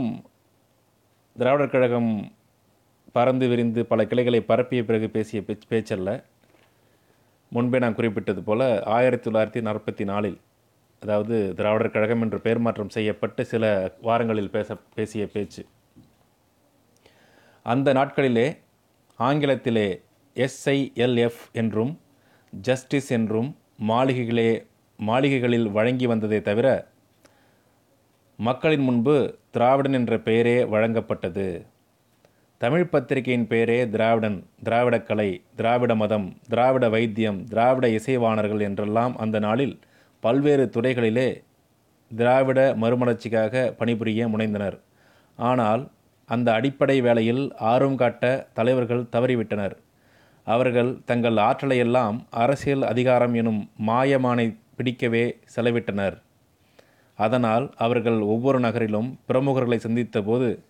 திராவிடர் 1.38 1.74
கழகம் 1.74 2.32
பறந்து 3.12 3.48
விரிந்து 3.48 3.86
பல 3.86 4.06
கிளைகளை 4.06 4.40
பரப்பிய 4.40 4.84
பிறகு 4.84 5.10
பேசிய 5.10 5.42
பேச் 5.42 5.66
பேச்சல்ல. 5.70 6.22
முன்பே 7.48 7.78
நான் 7.78 7.94
குறிப்பிட்டது 7.94 8.42
போல 8.42 8.82
ஆயிரத்தி 8.96 9.30
தொள்ளாயிரத்தி 9.30 9.62
நாற்பத்தி 9.68 10.04
நாலில் 10.04 10.38
அதாவது 11.02 11.54
திராவிடர் 11.56 11.90
கழகம் 11.90 12.22
என்று 12.22 12.40
பெயர் 12.40 12.58
மாற்றம் 12.58 12.88
செய்யப்பட்டு 12.88 13.44
சில 13.44 13.94
வாரங்களில் 14.00 14.50
பேச 14.50 14.76
பேசிய 14.94 15.26
பேச்சு. 15.26 15.64
அந்த 17.66 17.88
நாட்களிலே 17.92 18.46
ஆங்கிலத்திலே 19.18 19.88
எஸ்ஐஎல்எஃப் 20.36 21.42
என்றும் 21.52 21.92
ஜஸ்டிஸ் 22.52 23.10
என்றும் 23.10 23.50
மாளிகைகளே 23.88 24.50
மாளிகைகளில் 24.98 25.68
வழங்கி 25.70 26.06
வந்ததே 26.06 26.40
தவிர 26.42 26.68
மக்களின் 28.38 28.80
முன்பு 28.80 29.16
திராவிடன் 29.50 29.92
என்ற 29.92 30.14
பெயரே 30.18 30.56
வழங்கப்பட்டது. 30.64 31.46
தமிழ் 32.58 32.86
பத்திரிகையின் 32.86 33.46
பெயரே 33.46 33.78
திராவிடன் 33.88 34.38
திராவிட 34.62 34.96
கலை 35.00 35.30
திராவிட 35.56 35.94
மதம் 35.94 36.28
திராவிட 36.48 36.88
வைத்தியம் 36.88 37.40
திராவிட 37.44 37.86
இசைவாணர்கள் 37.88 38.60
என்றெல்லாம் 38.60 39.16
அந்த 39.16 39.38
நாளில் 39.38 39.78
பல்வேறு 40.20 40.66
துறைகளிலே 40.76 41.28
திராவிட 42.10 42.60
மறுமலர்ச்சிக்காக 42.82 43.74
பணிபுரிய 43.78 44.28
முனைந்தனர். 44.28 44.78
ஆனால் 45.36 45.82
அந்த 46.26 46.52
அடிப்படை 46.52 47.00
வேளையில் 47.00 47.54
ஆர்வம் 47.56 47.96
காட்ட 47.96 48.46
தலைவர்கள் 48.52 49.06
தவறிவிட்டனர். 49.12 49.76
அவர்கள் 50.44 50.98
தங்கள் 51.04 51.32
ஆற்றலையெல்லாம் 51.32 52.24
அரசியல் 52.30 52.82
அதிகாரம் 52.82 53.34
எனும் 53.34 53.70
மாயமானை 53.86 54.56
பிடிக்கவே 54.76 55.38
செலவிட்டனர். 55.56 56.22
அதனால் 57.16 57.72
அவர்கள் 57.76 58.18
ஒவ்வொரு 58.18 58.60
நகரிலும் 58.60 59.18
பிரமுகர்களை 59.28 59.76
சந்தித்த 59.76 60.22
போது 60.22 60.62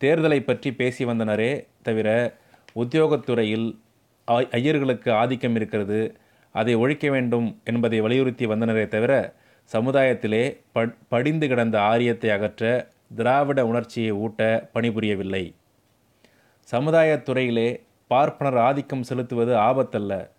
தேர்தலை 0.00 0.40
பற்றி 0.40 0.72
பேசி 0.72 1.04
வந்தனரே 1.04 1.66
தவிர 1.82 2.34
உத்தியோகத்துறையில் 2.76 3.76
ஐ- 4.24 4.48
ஐயர்களுக்கு 4.50 5.10
ஆதிக்கம் 5.10 5.54
இருக்கிறது. 5.54 6.16
அதை 6.52 6.74
ஒழிக்க 6.74 7.10
வேண்டும் 7.10 7.60
என்பதை 7.64 8.00
வலியுறுத்தி 8.00 8.46
வந்தனரே 8.46 8.88
தவிர 8.88 9.34
சமுதாயத்திலே 9.64 10.60
படிந்து 11.08 11.48
கிடந்த 11.48 11.82
ஆரியத்தை 11.82 12.30
அகற்ற 12.30 12.88
திராவிட 13.14 13.66
உணர்ச்சியை 13.66 14.10
ஊட்ட 14.10 14.68
பணிபுரியவில்லை. 14.74 15.54
சமுதாயத் 16.68 17.24
துறையிலே 17.24 17.68
பார்ப்பனர் 18.10 18.56
ஆதிக்கம் 18.56 19.02
செலுத்துவது 19.02 19.54
ஆபத்தல்ல. 19.54 20.30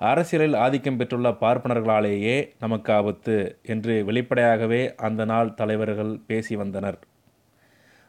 அரசியலில் 0.00 0.54
ஆதிக்கம் 0.54 0.96
பெற்றுள்ள 0.96 1.30
பார்ப்பனர்களாலேயே 1.30 2.50
நமக்கு 2.58 2.92
ஆபத்து 2.92 3.58
என்று 3.62 4.04
வெளிப்படையாகவே 4.04 4.94
அந்த 4.94 5.24
நாள் 5.24 5.54
தலைவர்கள் 5.54 6.20
பேசி 6.26 6.56
வந்தனர். 6.56 6.98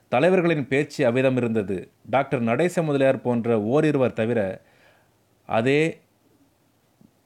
தலைவர்களின் 0.10 0.68
பேச்சு 0.68 1.06
அவ்விதம் 1.06 1.38
இருந்தது. 1.38 1.92
டாக்டர் 2.10 2.42
நடேச 2.42 2.84
முதலியார் 2.84 3.22
போன்ற 3.22 3.60
ஓரிருவர் 3.62 4.14
தவிர 4.14 4.62
அதே 5.50 5.98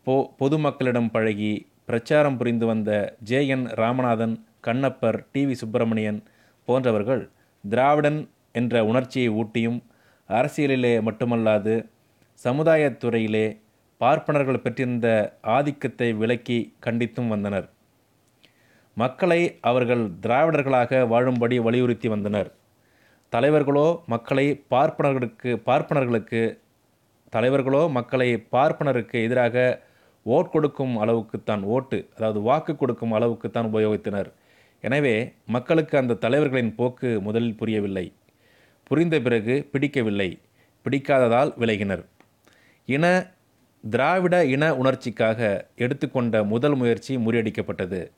பொ 0.08 0.36
பொதுமக்களிடம் 0.40 1.12
பழகி 1.12 1.54
பிரச்சாரம் 1.86 2.38
புரிந்து 2.38 2.66
வந்த 2.66 3.18
J 3.24 3.48
N 3.48 3.66
Ramanathan 3.66 4.46
Kannappar 4.62 5.26
T 5.32 5.46
V 5.46 5.52
Subramanian 5.52 6.24
போன்றவர்கள் 6.68 7.24
திராவிடன் 7.64 8.20
என்ற 8.60 8.84
உணர்ச்சியை 8.90 9.30
ஊட்டியும் 9.42 9.80
அரசியலிலே 10.30 10.94
மட்டுமல்லாது 11.08 11.74
சமுதாயத்துறையிலே 12.40 13.46
பார்ப்பனர்கள் 14.02 14.64
பெற்றிருந்த 14.64 15.08
ஆதிக்கத்தை 15.56 16.08
விலக்கி 16.22 16.58
கண்டித்தும் 16.86 17.32
வந்தனர். 17.34 17.68
மக்களை 18.98 19.42
அவர்கள் 19.70 20.04
திராவிடர்களாக 20.24 21.02
வாழும்படி 21.14 21.58
வலியுறுத்தி 21.68 22.08
வந்தனர். 22.14 22.50
தலைவர்களோ 23.34 23.88
மக்களை 24.14 24.46
பார்ப்பனர்களுக்கு 24.74 25.52
பார்ப்பனர்களுக்கு 25.70 26.42
தலைவர்களோ 27.34 27.82
மக்களை 27.98 28.30
பார்ப்பனருக்கு 28.56 29.18
எதிராக 29.28 29.66
ஓட் 30.26 30.52
கொடுக்கும் 30.54 30.94
அளவுக்குத்தான் 31.04 31.64
ஓட்டு 31.76 31.98
அதாவது 32.16 32.40
வாக்கு 32.48 32.74
கொடுக்கும் 32.76 33.16
அளவுக்குத்தான் 33.18 33.70
உபயோகித்தனர். 33.72 34.30
எனவே 34.82 35.34
மக்களுக்கு 35.46 35.98
அந்த 35.98 36.14
தலைவர்களின் 36.14 36.76
போக்கு 36.76 37.22
முதலில் 37.22 37.56
புரியவில்லை. 37.56 38.14
புரிந்த 38.84 39.20
பிறகு 39.20 39.70
பிடிக்கவில்லை. 39.72 40.40
பிடிக்காததால் 40.86 41.52
விலகினர். 41.58 42.04
இன 42.86 43.06
திராவிட 43.84 44.46
இன 44.46 44.76
உணர்ச்சிக்காக 44.76 45.40
எடுத்துக்கொண்ட 45.76 46.44
முதல் 46.44 46.76
முயற்சி 46.76 47.18
முறியடிக்கப்பட்டது. 47.18 48.12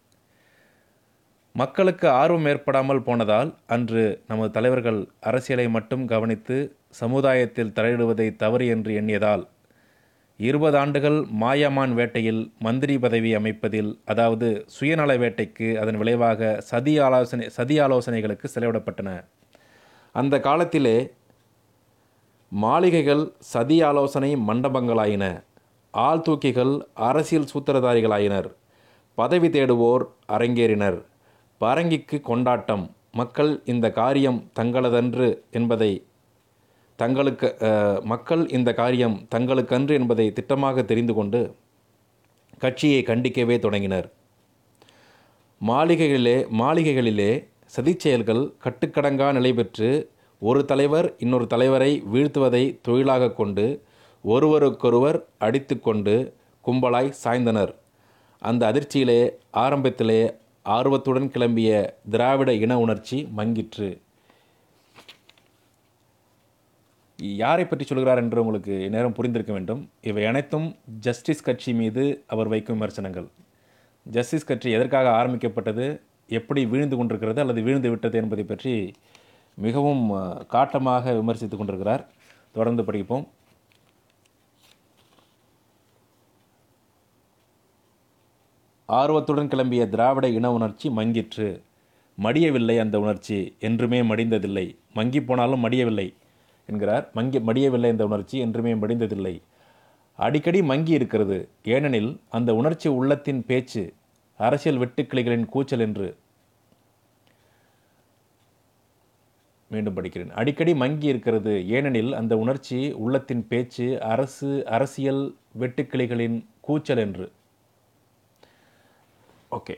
மக்களுக்கு 1.55 2.07
ஆர்வம் 2.09 2.45
ஏற்படாமல் 2.45 3.03
போனதால் 3.03 3.55
அன்று 3.67 4.23
நமது 4.27 4.51
தலைவர்கள் 4.51 5.07
அரசியலை 5.19 5.69
மட்டும் 5.69 6.05
கவனித்து 6.05 6.57
சமுதாயத்தில் 6.89 7.73
தலையிடுவதை 7.75 8.35
தவறு 8.35 8.67
என்று 8.67 8.93
எண்ணியதால் 8.93 9.47
இருபது 10.41 10.77
ஆண்டுகள் 10.77 11.25
மாயமான் 11.29 11.93
வேட்டையில் 11.93 12.53
மந்திரி 12.59 12.99
பதவி 12.99 13.35
அமைப்பதில் 13.35 13.99
அதாவது 14.05 14.65
சுயநல 14.67 15.17
வேட்டைக்கு 15.17 15.75
அதன் 15.75 15.97
விளைவாக 15.97 16.61
சதி 16.61 16.99
ஆலோசனை 16.99 17.49
சதி 17.49 17.79
ஆலோசனைகளுக்கு 17.79 18.47
செலவிடப்பட்டன. 18.55 19.23
அந்த 20.11 20.39
காலத்திலே 20.39 21.11
மாளிகைகள் 22.49 23.31
சதி 23.39 23.81
ஆலோசனை 23.81 24.35
மண்டபங்களாயின. 24.35 25.43
ஆள் 25.91 26.23
தூக்கிகள் 26.29 26.79
அரசியல் 26.93 27.47
சூத்திரதாரிகளாயினர். 27.53 28.51
பதவி 29.15 29.47
தேடுவோர் 29.47 30.05
அரங்கேறினர். 30.27 31.01
பரங்கிக்கு 31.61 32.21
கொண்டாட்டம். 32.21 32.95
மக்கள் 33.11 33.61
இந்த 33.65 33.91
காரியம் 33.91 34.51
தங்களதன்று 34.59 35.39
என்பதை 35.51 36.05
தங்களுக்கு 37.01 37.49
மக்கள் 38.11 38.43
இந்த 38.57 38.69
காரியம் 38.79 39.17
தங்களுக்கன்று 39.35 39.93
என்பதை 39.99 40.25
திட்டமாக 40.37 40.83
தெரிந்து 40.91 41.13
கொண்டு 41.19 41.41
கட்சியை 42.63 43.01
கண்டிக்கவே 43.09 43.55
தொடங்கினர். 43.65 44.07
மாளிகைகளிலே 45.69 46.37
மாளிகைகளிலே 46.61 47.31
சதிச்செயல்கள் 47.75 48.43
கட்டுக்கடங்கா 48.65 49.27
நிலைபெற்று 49.37 49.89
ஒரு 50.41 50.61
தலைவர் 50.71 51.07
இன்னொரு 51.23 51.45
தலைவரை 51.53 51.91
வீழ்த்துவதை 52.13 52.63
தொழிலாக 52.87 53.33
கொண்டு 53.39 53.65
ஒருவருக்கொருவர் 54.23 55.19
அடித்துக்கொண்டு 55.45 56.15
கும்பலாய் 56.65 57.15
சாய்ந்தனர். 57.23 57.73
அந்த 58.41 58.61
அதிர்ச்சியிலே 58.71 59.21
ஆரம்பத்திலே 59.63 60.21
ஆர்வத்துடன் 60.77 61.31
கிளம்பிய 61.35 61.69
திராவிட 62.13 62.49
இன 62.63 62.73
உணர்ச்சி 62.85 63.17
மங்கிற்று. 63.37 63.89
யாரை 67.19 67.65
பற்றி 67.65 67.85
சொல்கிறார் 67.85 68.17
என்று 68.17 68.41
உங்களுக்கு 68.41 68.89
நேரம் 68.89 69.15
புரிந்திருக்க 69.15 69.51
வேண்டும். 69.51 69.89
இவை 70.01 70.25
அனைத்தும் 70.25 70.75
ஜஸ்டிஸ் 70.99 71.43
கட்சி 71.43 71.73
மீது 71.73 72.23
அவர் 72.27 72.47
வைக்கும் 72.47 72.77
விமர்சனங்கள். 72.77 73.27
ஜஸ்டிஸ் 74.05 74.45
கட்சி 74.45 74.71
எதற்காக 74.71 75.09
ஆரம்பிக்கப்பட்டது 75.09 76.01
எப்படி 76.27 76.65
வீழ்ந்து 76.65 76.97
கொண்டிருக்கிறது 76.97 77.41
அல்லது 77.41 77.61
வீழ்ந்து 77.61 77.89
விட்டது 77.89 78.17
என்பதை 78.17 78.43
பற்றி 78.43 78.93
மிகவும் 79.55 80.03
காட்டமாக 80.47 81.13
விமர்சித்து 81.15 81.57
கொண்டிருக்கிறார். 81.57 82.07
தொடர்ந்து 82.51 82.83
படிப்போம். 82.83 83.27
ஆர்வத்துடன் 88.85 89.47
கிளம்பிய 89.47 89.89
திராவிட 89.89 90.27
இன 90.27 90.51
உணர்ச்சி 90.51 90.89
மங்கிற்று. 90.89 91.61
மடியவில்லை 92.17 92.79
அந்த 92.79 92.99
உணர்ச்சி. 92.99 93.55
என்றுமே 93.59 94.01
மடிந்ததில்லை. 94.01 94.75
மங்கி 94.93 95.21
போனாலும் 95.23 95.63
மடியவில்லை. 95.65 96.07
என்கிறார். 96.69 97.05
மங்கி 97.13 97.39
மடியவில்லை 97.39 97.89
இந்த 97.93 98.05
உணர்ச்சி 98.09 98.37
என்றுமே 98.45 98.73
மடிந்ததில்லை. 98.73 99.35
அடிக்கடி 100.19 100.59
மங்கி 100.71 100.91
இருக்கிறது. 100.91 101.37
ஏனெனில் 101.75 102.11
அந்த 102.29 102.53
உணர்ச்சி 102.61 102.89
உள்ளத்தின் 103.01 103.41
பேச்சு 103.49 103.83
அரசியல் 104.39 104.79
வெட்டுக்கிளிகளின் 104.79 105.45
கூச்சல் 105.53 105.83
என்று 105.85 106.07
மீண்டும் 109.71 109.95
படிக்கிறேன். 109.95 110.31
அடிக்கடி 110.41 110.73
மங்கி 110.75 111.07
இருக்கிறது. 111.07 111.53
ஏனெனில் 111.69 112.11
அந்த 112.13 112.33
உணர்ச்சி 112.37 112.79
உள்ளத்தின் 113.05 113.43
பேச்சு 113.47 113.87
அரசு 114.13 114.49
அரசியல் 114.77 115.23
வெட்டுக்கிளிகளின் 115.59 116.37
கூச்சல் 116.67 117.01
என்று. 117.05 117.25
ஓகே. 119.57 119.75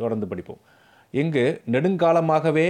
தொடர்ந்து 0.00 0.26
படிப்போம். 0.32 0.62
இங்கு 1.12 1.44
நெடுங்காலமாகவே 1.72 2.66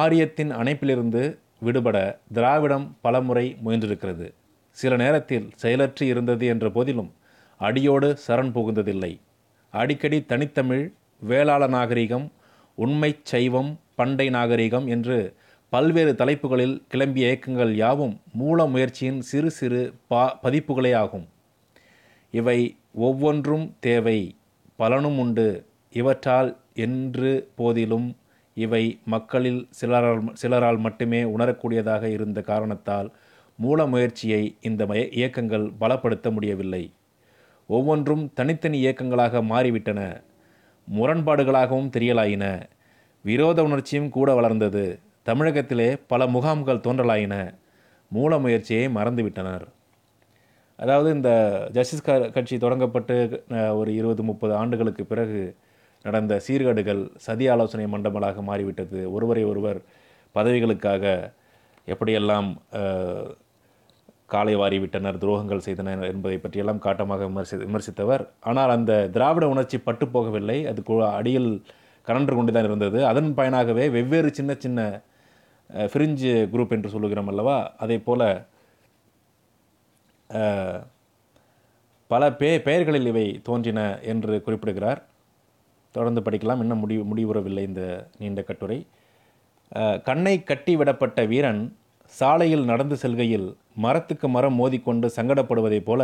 ஆரியத்தின் 0.00 0.50
அணைப்பிலிருந்து 0.60 1.22
விடுபட 1.64 1.96
திராவிடம் 2.32 2.86
பலமுறை 3.00 3.46
முயன்றிருக்கிறது. 3.64 4.26
சில 4.76 4.96
நேரத்தில் 4.96 5.46
செயலற்றி 5.62 6.04
இருந்தது 6.12 6.46
என்ற 6.46 6.66
போதிலும் 6.70 7.10
அடியோடு 7.60 8.08
சரண் 8.26 8.52
புகுந்ததில்லை. 8.56 9.12
அடிக்கடி 9.74 10.18
தனித்தமிழ் 10.24 10.84
வேளாள 11.20 11.62
நாகரிகம் 11.66 12.26
உண்மைச் 12.78 13.24
சைவம் 13.24 13.70
பண்டை 13.94 14.26
நாகரிகம் 14.30 14.86
என்று 14.86 15.18
பல்வேறு 15.72 16.12
தலைப்புகளில் 16.14 16.74
கிளம்பிய 16.92 17.24
இயக்கங்கள் 17.28 17.72
யாவும் 17.74 18.14
மூல 18.32 18.66
முயற்சியின் 18.66 19.20
சிறு 19.20 19.50
சிறு 19.50 19.82
பா 20.08 20.22
பதிப்புகளே 20.42 20.92
ஆகும். 20.96 21.26
இவை 22.34 22.58
ஒவ்வொன்றும் 23.06 23.66
தேவை 23.80 24.18
பலனும் 24.76 25.18
உண்டு. 25.18 25.48
இவற்றால் 25.92 26.50
என்று 26.74 27.30
போதிலும் 27.54 28.08
இவை 28.54 28.98
மக்களில் 29.04 29.68
சிலரால் 29.80 30.32
சிலரால் 30.32 30.78
மட்டுமே 30.78 31.22
உணரக்கூடியதாக 31.22 32.02
இருந்த 32.02 32.40
காரணத்தால் 32.40 33.12
மூல 33.56 33.86
முயற்சியை 33.86 34.56
இந்த 34.60 34.86
மய- 34.86 35.08
இயக்கங்கள் 35.08 35.72
பலப்படுத்த 35.80 36.30
முடியவில்லை. 36.30 36.92
ஒவ்வொன்றும் 37.66 38.32
தனித்தனி 38.34 38.86
இயக்கங்களாக 38.86 39.42
மாறிவிட்டன. 39.42 40.22
முரண்பாடுகளாகவும் 40.94 41.90
தெரியலாயின. 41.90 42.62
விரோத 43.22 43.62
உணர்ச்சியும் 43.62 44.08
கூட 44.08 44.34
வளர்ந்தது. 44.34 44.98
தமிழகத்திலே 45.22 45.96
பல 46.06 46.26
முகாம்கள் 46.26 46.78
தோன்றலாயின. 46.78 47.54
மூல 48.10 48.38
முயற்சியை 48.38 48.88
மறந்துவிட்டனர். 48.88 49.66
அதாவது 50.76 51.14
இந்த 51.14 51.62
ஜஸ்டிஸ் 51.72 52.02
க 52.02 52.30
கட்சி 52.30 52.56
தொடங்கப்பட்டு 52.56 53.42
ஒரு 53.76 53.94
இருபது 53.94 54.22
முப்பது 54.22 54.54
ஆண்டுகளுக்கு 54.54 55.06
பிறகு 55.06 55.56
நடந்த 56.06 56.34
சீர்கேடுகள் 56.46 57.02
சதி 57.26 57.46
ஆலோசனை 57.54 57.86
மண்டபங்களாக 57.94 58.42
மாறிவிட்டது. 58.50 59.00
ஒருவரை 59.16 59.44
ஒருவர் 59.52 59.80
பதவிகளுக்காக 60.36 61.04
எப்படியெல்லாம் 61.92 62.48
காலை 64.32 64.54
வாரிவிட்டனர் 64.60 65.20
துரோகங்கள் 65.22 65.64
செய்தனர் 65.66 66.10
என்பதை 66.10 66.36
பற்றியெல்லாம் 66.42 66.82
காட்டமாக 66.84 67.26
விமர்சி 67.30 67.56
விமர்சித்தவர். 67.64 68.22
ஆனால் 68.50 68.72
அந்த 68.76 68.92
திராவிட 69.16 69.44
உணர்ச்சி 69.54 69.78
பட்டு 69.88 70.06
போகவில்லை. 70.14 70.58
அது 70.70 70.82
அடியில் 71.18 71.50
கலன்று 72.06 72.34
கொண்டு 72.36 72.52
தான் 72.54 72.68
இருந்தது. 72.68 72.98
அதன் 73.10 73.30
பயனாகவே 73.38 73.84
வெவ்வேறு 73.96 74.30
சின்ன 74.38 74.52
சின்ன 74.64 74.80
ஃப்ரிஞ்சு 75.92 76.32
குரூப் 76.52 76.74
என்று 76.76 76.88
சொல்லுகிறோம் 76.94 77.30
அல்லவா? 77.32 77.58
அதே 77.84 77.96
போல 78.08 78.22
பல 82.10 82.22
பே 82.40 82.50
பெயர்களில் 82.66 83.08
இவை 83.12 83.26
தோன்றின 83.48 83.80
என்று 84.12 84.34
குறிப்பிடுகிறார். 84.46 85.00
தொடர்ந்து 85.94 86.20
படிக்கலாம். 86.26 86.60
இன்னும் 86.64 86.82
முடி 86.82 86.96
முடிவுறவில்லை 87.12 87.62
இந்த 87.70 87.82
நீண்ட 88.20 88.42
கட்டுரை. 88.42 88.78
கண்ணை 90.08 90.34
கட்டி 90.42 90.72
விடப்பட்ட 90.76 91.20
வீரன் 91.30 91.62
சாலையில் 92.12 92.64
நடந்து 92.70 92.96
செல்கையில் 93.02 93.48
மரத்துக்கு 93.84 94.26
மரம் 94.28 94.58
மோதிக்கொண்டு 94.60 95.06
சங்கடப்படுவதைப் 95.16 95.86
போல 95.86 96.00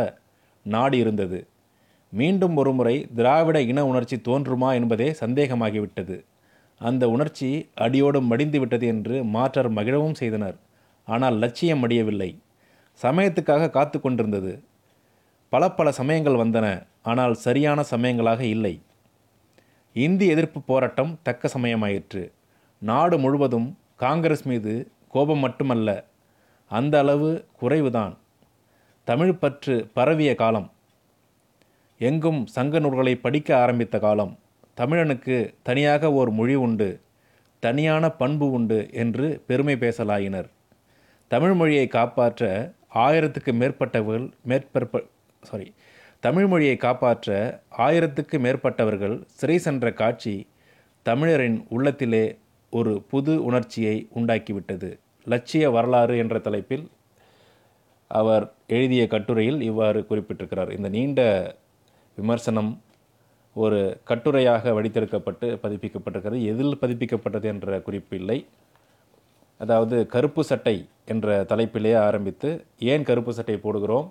நாடு 0.65 0.97
இருந்தது. 1.03 1.39
மீண்டும் 2.13 2.55
ஒருமுறை 2.57 2.95
திராவிட 3.17 3.57
இன 3.71 3.79
உணர்ச்சி 3.89 4.17
தோன்றுமா 4.27 4.69
என்பதே 4.79 5.09
சந்தேகமாகிவிட்டது. 5.21 6.15
அந்த 6.81 7.03
உணர்ச்சி 7.09 7.49
அடியோடு 7.85 8.19
மடிந்து 8.29 8.59
விட்டது 8.59 8.85
என்று 8.93 9.15
மாற்றர் 9.35 9.69
மகிழவும் 9.77 10.17
செய்தனர். 10.21 10.57
ஆனால் 11.07 11.37
லட்சியம் 11.43 11.83
அடியவில்லை. 11.85 12.31
சமயத்துக்காக 12.99 13.69
காத்து 13.69 13.97
கொண்டிருந்தது. 13.99 14.53
பல 15.53 15.63
பல 15.77 15.91
சமயங்கள் 15.99 16.41
வந்தன. 16.43 16.67
ஆனால் 17.11 17.35
சரியான 17.45 17.83
சமயங்களாக 17.91 18.41
இல்லை. 18.55 18.73
இந்தி 19.93 20.27
எதிர்ப்பு 20.27 20.61
போராட்டம் 20.61 21.19
தக்க 21.23 21.47
சமயமாயிற்று. 21.47 22.31
நாடு 22.77 23.19
முழுவதும் 23.19 23.77
காங்கிரஸ் 23.95 24.47
மீது 24.47 24.91
கோபம் 25.09 25.37
மட்டுமல்ல 25.37 26.05
அந்த 26.69 26.99
அளவு 26.99 27.45
குறைவுதான். 27.61 28.17
தமிழ் 29.03 29.33
பற்று 29.33 29.89
பரவிய 29.93 30.35
காலம். 30.35 30.71
எங்கும் 31.97 32.45
சங்க 32.47 32.79
நூல்களை 32.79 33.15
படிக்க 33.15 33.57
ஆரம்பித்த 33.57 33.99
காலம். 33.99 34.39
தமிழனுக்கு 34.77 35.53
தனியாக 35.61 36.11
ஓர் 36.11 36.29
மொழி 36.29 36.55
உண்டு 36.55 37.01
தனியான 37.59 38.09
பண்பு 38.09 38.51
உண்டு 38.51 38.89
என்று 38.91 39.43
பெருமை 39.47 39.75
பேசலாயினர். 39.75 40.49
தமிழ் 41.27 41.53
மொழியை 41.53 41.87
காப்பாற்ற 41.87 42.73
ஆயிரத்துக்கு 42.95 43.51
மேற்பட்டவர்கள் 43.51 44.31
மேற்பற்ப 44.43 45.03
சாரி 45.41 45.73
தமிழ் 46.23 46.47
மொழியை 46.47 46.77
காப்பாற்ற 46.77 47.27
ஆயிரத்துக்கு 47.77 48.37
மேற்பட்டவர்கள் 48.45 49.13
சிறை 49.39 49.57
சென்ற 49.57 49.91
காட்சி 49.93 50.47
தமிழரின் 51.05 51.65
உள்ளத்திலே 51.69 52.37
ஒரு 52.69 52.93
புது 53.11 53.33
உணர்ச்சியை 53.43 54.07
உண்டாக்கிவிட்டது. 54.15 54.89
லட்சிய 55.25 55.69
வரலாறு 55.69 56.17
என்ற 56.17 56.39
தலைப்பில் 56.39 56.85
அவர் 58.07 58.45
எழுதிய 58.67 59.07
கட்டுரையில் 59.07 59.61
இவ்வாறு 59.61 60.05
குறிப்பிட்டிருக்கிறார். 60.09 60.71
இந்த 60.77 60.89
நீண்ட 60.89 61.21
விமர்சனம் 62.17 62.71
ஒரு 63.55 63.79
கட்டுரையாக 64.05 64.71
வடித்தெடுக்கப்பட்டு 64.77 65.47
பதிப்பிக்கப்பட்டிருக்கிறது. 65.63 66.41
எதில் 66.51 66.79
பதிப்பிக்கப்பட்டது 66.81 67.43
என்ற 67.43 67.79
குறிப்பு 67.81 68.17
இல்லை 68.17 68.39
அதாவது 69.57 70.07
கருப்பு 70.07 70.43
சட்டை 70.43 70.77
என்ற 71.05 71.45
தலைப்பிலே 71.49 71.97
ஆரம்பித்து 71.97 72.49
ஏன் 72.79 73.03
கருப்பு 73.03 73.33
சட்டை 73.33 73.59
போடுகிறோம்? 73.63 74.07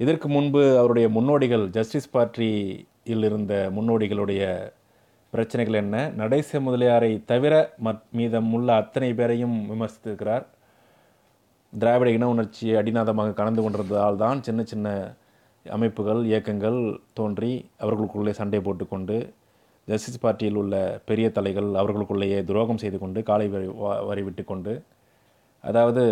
இதற்கு 0.00 0.28
முன்பு 0.28 0.62
அவருடைய 0.80 1.06
முன்னோடிகள் 1.16 1.64
ஜஸ்டிஸ் 1.76 2.12
பார்ட்டியில் 2.14 3.26
இருந்த 3.28 3.54
முன்னோடிகளுடைய 3.76 4.42
பிரச்சனைகள் 5.32 5.78
என்ன? 5.82 5.96
நடேச 6.20 6.60
முதலியாரை 6.60 7.12
தவிர 7.30 7.54
மத் 7.86 8.04
மீதம் 8.18 8.50
உள்ள 8.52 8.68
அத்தனை 8.74 9.10
பேரையும் 9.14 9.56
விமர்சித்திருக்கிறார். 9.70 10.44
திராவிட 11.72 12.10
இன 12.16 12.28
உணர்ச்சியை 12.34 12.74
அடிநாதமாக 12.80 13.36
கலந்து 13.40 13.62
கொண்டிருந்ததால் 13.62 14.20
தான் 14.24 14.38
சின்ன 14.42 14.60
சின்ன 14.64 14.88
அமைப்புகள் 15.66 16.20
இயக்கங்கள் 16.30 16.78
தோன்றி 17.12 17.52
அவர்களுக்குள்ளே 17.80 18.32
சண்டை 18.40 18.60
போட்டுக்கொண்டு 18.66 19.16
ஜஸ்டிஸ் 19.88 20.22
பார்ட்டியில் 20.22 20.58
உள்ள 20.62 20.74
பெரிய 21.04 21.26
தலைகள் 21.30 21.68
அவர்களுக்குள்ளேயே 21.80 22.38
துரோகம் 22.44 22.80
செய்து 22.82 22.98
கொண்டு 22.98 23.18
காலை 23.22 23.46
வரி 23.48 23.68
வரி 24.08 24.22
விட்டு 24.22 24.42
கொண்டு 24.44 24.72
அதாவது 25.64 26.04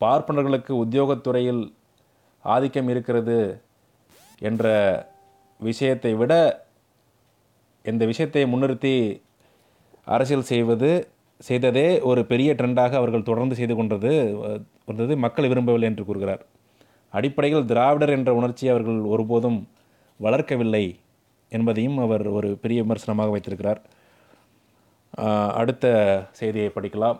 பார்ப்பனர்களுக்கு 0.00 0.72
உத்தியோகத்துறையில் 0.84 1.62
ஆதிக்கம் 2.46 2.88
இருக்கிறது 2.88 3.38
என்ற 4.42 4.66
விஷயத்தை 5.60 6.12
விட 6.14 6.32
இந்த 7.84 8.04
விஷயத்தை 8.06 8.42
முன்னிறுத்தி 8.46 8.94
அரசியல் 10.06 10.50
செய்வது 10.50 10.90
செய்ததே 11.40 11.86
ஒரு 12.02 12.20
பெரிய 12.26 12.50
ட்ரெண்டாக 12.54 12.92
அவர்கள் 12.94 13.22
தொடர்ந்து 13.22 13.54
செய்து 13.54 13.74
கொண்டது 13.74 14.10
அஹ், 14.42 14.60
வந்தது 14.86 15.12
மக்கள் 15.16 15.48
விரும்பவில்லை 15.48 15.88
என்று 15.88 16.04
கூறுகிறார். 16.04 16.42
அடிப்படையில் 17.14 17.66
திராவிடர் 17.66 18.10
என்ற 18.10 18.30
உணர்ச்சியை 18.34 18.70
அவர்கள் 18.72 19.00
ஒருபோதும் 19.06 19.58
வளர்க்கவில்லை 20.20 20.84
என்பதையும் 21.52 21.98
அவர் 21.98 22.24
ஒரு 22.28 22.48
பெரிய 22.56 22.78
விமர்சனமாக 22.82 23.30
வைத்திருக்கிறார். 23.30 23.80
அடுத்த 25.54 25.86
செய்தியை 26.32 26.70
படிக்கலாம். 26.70 27.18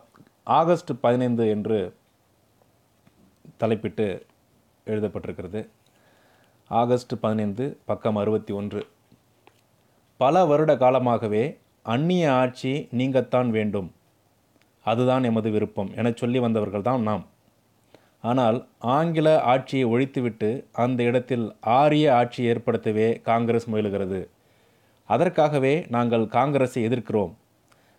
ஆகஸ்ட் 0.53 0.93
பதினைந்து 1.01 1.45
என்று 1.49 1.79
தலைப்பிட்டு 3.61 4.07
எழுதப்பட்டிருக்கிறது. 4.87 5.69
ஆகஸ்ட் 6.69 7.13
பதினைந்து 7.21 7.79
பக்கம் 7.85 8.17
அறுபத்தி 8.17 8.55
ஒன்று. 8.55 8.87
பல 10.17 10.45
வருட 10.45 10.77
காலமாகவே 10.77 11.59
அந்நிய 11.83 12.33
ஆட்சி 12.33 12.89
நீங்கத்தான் 12.97 13.49
வேண்டும். 13.49 13.93
அதுதான் 14.85 15.25
எமது 15.25 15.51
விருப்பம் 15.51 15.91
எனச் 15.97 16.17
சொல்லி 16.17 16.39
வந்தவர்கள் 16.39 16.83
தான் 16.83 17.03
நாம். 17.03 17.27
ஆனால் 18.23 18.69
ஆங்கில 18.79 19.43
ஆட்சியை 19.43 19.87
ஒழித்துவிட்டு 19.87 20.65
அந்த 20.73 21.03
இடத்தில் 21.03 21.57
ஆரிய 21.61 22.17
ஆட்சி 22.17 22.47
ஏற்படுத்தவே 22.47 23.23
காங்கிரஸ் 23.23 23.71
முயலுகிறது. 23.71 24.29
அதற்காகவே 25.05 25.87
நாங்கள் 25.89 26.27
காங்கிரஸை 26.27 26.87
எதிர்க்கிறோம். 26.87 27.35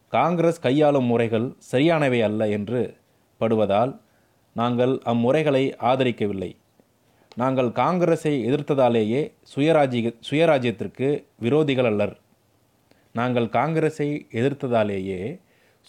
காங்கிரஸ் 0.07 0.59
கையாளும் 0.59 1.03
முறைகள் 1.03 1.55
சரியானவை 1.57 2.21
அல்ல 2.21 2.47
என்று 2.47 2.97
படுவதால் 3.37 4.01
நாங்கள் 4.53 4.99
அம்முறைகளை 5.05 5.75
ஆதரிக்கவில்லை. 5.81 6.55
நாங்கள் 7.41 7.71
காங்கிரஸை 7.71 8.33
எதிர்த்ததாலேயே 8.49 9.19
சுயராஜ்ய 9.55 10.11
சுயராஜ்யத்திற்கு 10.29 11.07
விரோதிகள் 11.41 11.89
அல்லர். 11.91 12.15
நாங்கள் 13.11 13.49
காங்கிரஸை 13.49 14.07
எதிர்த்ததாலேயே 14.31 15.19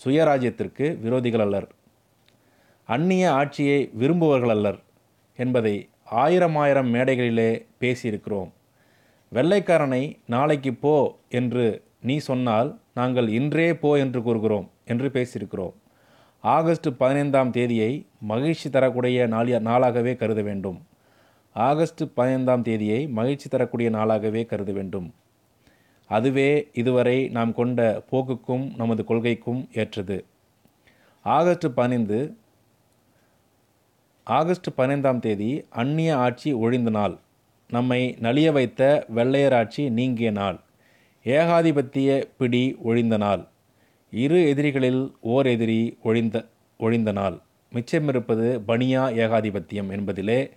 சுயராஜ்யத்திற்கு 0.05 0.87
விரோதிகள் 1.05 1.45
அல்லர். 1.45 1.69
அந்நிய 2.89 3.25
ஆட்சியை 3.33 3.81
விரும்புவர்கள் 4.01 4.53
அல்லர் 4.57 4.79
என்பதை 5.37 5.75
ஆயிரம் 6.25 6.57
ஆயிரம் 6.57 6.91
மேடைகளிலே 6.95 7.51
பேசியிருக்கிறோம். 7.81 8.51
வெள்ளைக்காரனை 9.33 10.03
நாளைக்கு 10.27 10.75
போ 10.75 10.95
என்று 11.29 11.67
நீ 12.01 12.17
சொன்னால் 12.29 12.71
நாங்கள் 12.95 13.29
இன்றே 13.39 13.69
போ 13.83 13.91
என்று 13.99 14.21
கூறுகிறோம் 14.23 14.69
என்று 14.85 15.09
பேசியிருக்கிறோம். 15.17 15.75
ஆகஸ்ட் 16.45 16.89
பதினைந்தாம் 16.99 17.51
தேதியை 17.51 17.91
மகிழ்ச்சி 18.33 18.69
தரக்கூடிய 18.71 19.27
நாளிய 19.27 19.59
நாளாகவே 19.61 20.15
கருத 20.17 20.43
வேண்டும். 20.43 20.79
ஆகஸ்ட் 21.59 22.03
பதினைந்தாம் 22.15 22.63
தேதியை 22.63 23.07
மகிழ்ச்சி 23.09 23.49
தரக்கூடிய 23.49 23.91
நாளாகவே 23.91 24.47
கருத 24.47 24.73
வேண்டும். 24.73 25.15
அதுவே 26.07 26.69
இதுவரை 26.73 27.29
நாம் 27.29 27.53
கொண்ட 27.55 28.03
போக்குக்கும் 28.11 28.77
நமது 28.77 29.05
கொள்கைக்கும் 29.09 29.69
ஏற்றது. 29.75 30.25
ஆகஸ்ட் 31.23 31.67
பதினைந்து 31.75 32.37
ஆகஸ்ட் 34.25 34.75
பதினைந்தாம் 34.75 35.21
தேதி 35.21 35.65
அந்நிய 35.71 36.17
ஆட்சி 36.17 36.53
ஒழிந்த 36.53 36.91
நாள். 36.91 37.19
நம்மை 37.69 38.17
நலிய 38.21 38.53
வைத்த 38.53 39.05
வெள்ளையர் 39.09 39.53
ஆட்சி 39.53 39.91
நீங்கிய 39.91 40.31
நாள். 40.31 40.61
ஏகாதிபத்திய 41.25 42.29
பிடி 42.39 42.77
ஒழிந்த 42.85 43.17
நாள். 43.17 43.47
இரு 44.11 44.49
எதிரிகளில் 44.49 45.15
ஓர் 45.21 45.47
எதிரி 45.47 45.99
ஒழிந்த 46.03 46.45
ஒழிந்த 46.79 47.13
நாள். 47.13 47.41
மிச்சமிருப்பது 47.73 48.61
பனியா 48.69 49.03
ஏகாதிபத்தியம் 49.23 49.91
என்பதிலே 49.91 50.51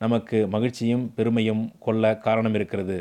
நமக்கு 0.00 0.38
மகிழ்ச்சியும் 0.54 1.04
பெருமையும் 1.16 1.64
கொள்ள 1.78 2.04
காரணம் 2.26 2.56
இருக்கிறது. 2.58 2.98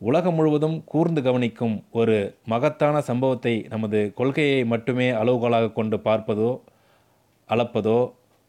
உலகம் 0.00 0.34
முழுவதும் 0.34 0.76
கூர்ந்து 0.84 1.20
கவனிக்கும் 1.22 1.74
ஒரு 2.00 2.16
மகத்தான 2.52 2.96
சம்பவத்தை 3.08 3.54
நமது 3.74 3.98
கொள்கையை 4.20 4.60
மட்டுமே 4.72 5.08
அளவுகோலாக 5.10 5.72
கொண்டு 5.72 5.96
பார்ப்பதோ 6.06 6.50
அளப்பதோ 7.48 7.98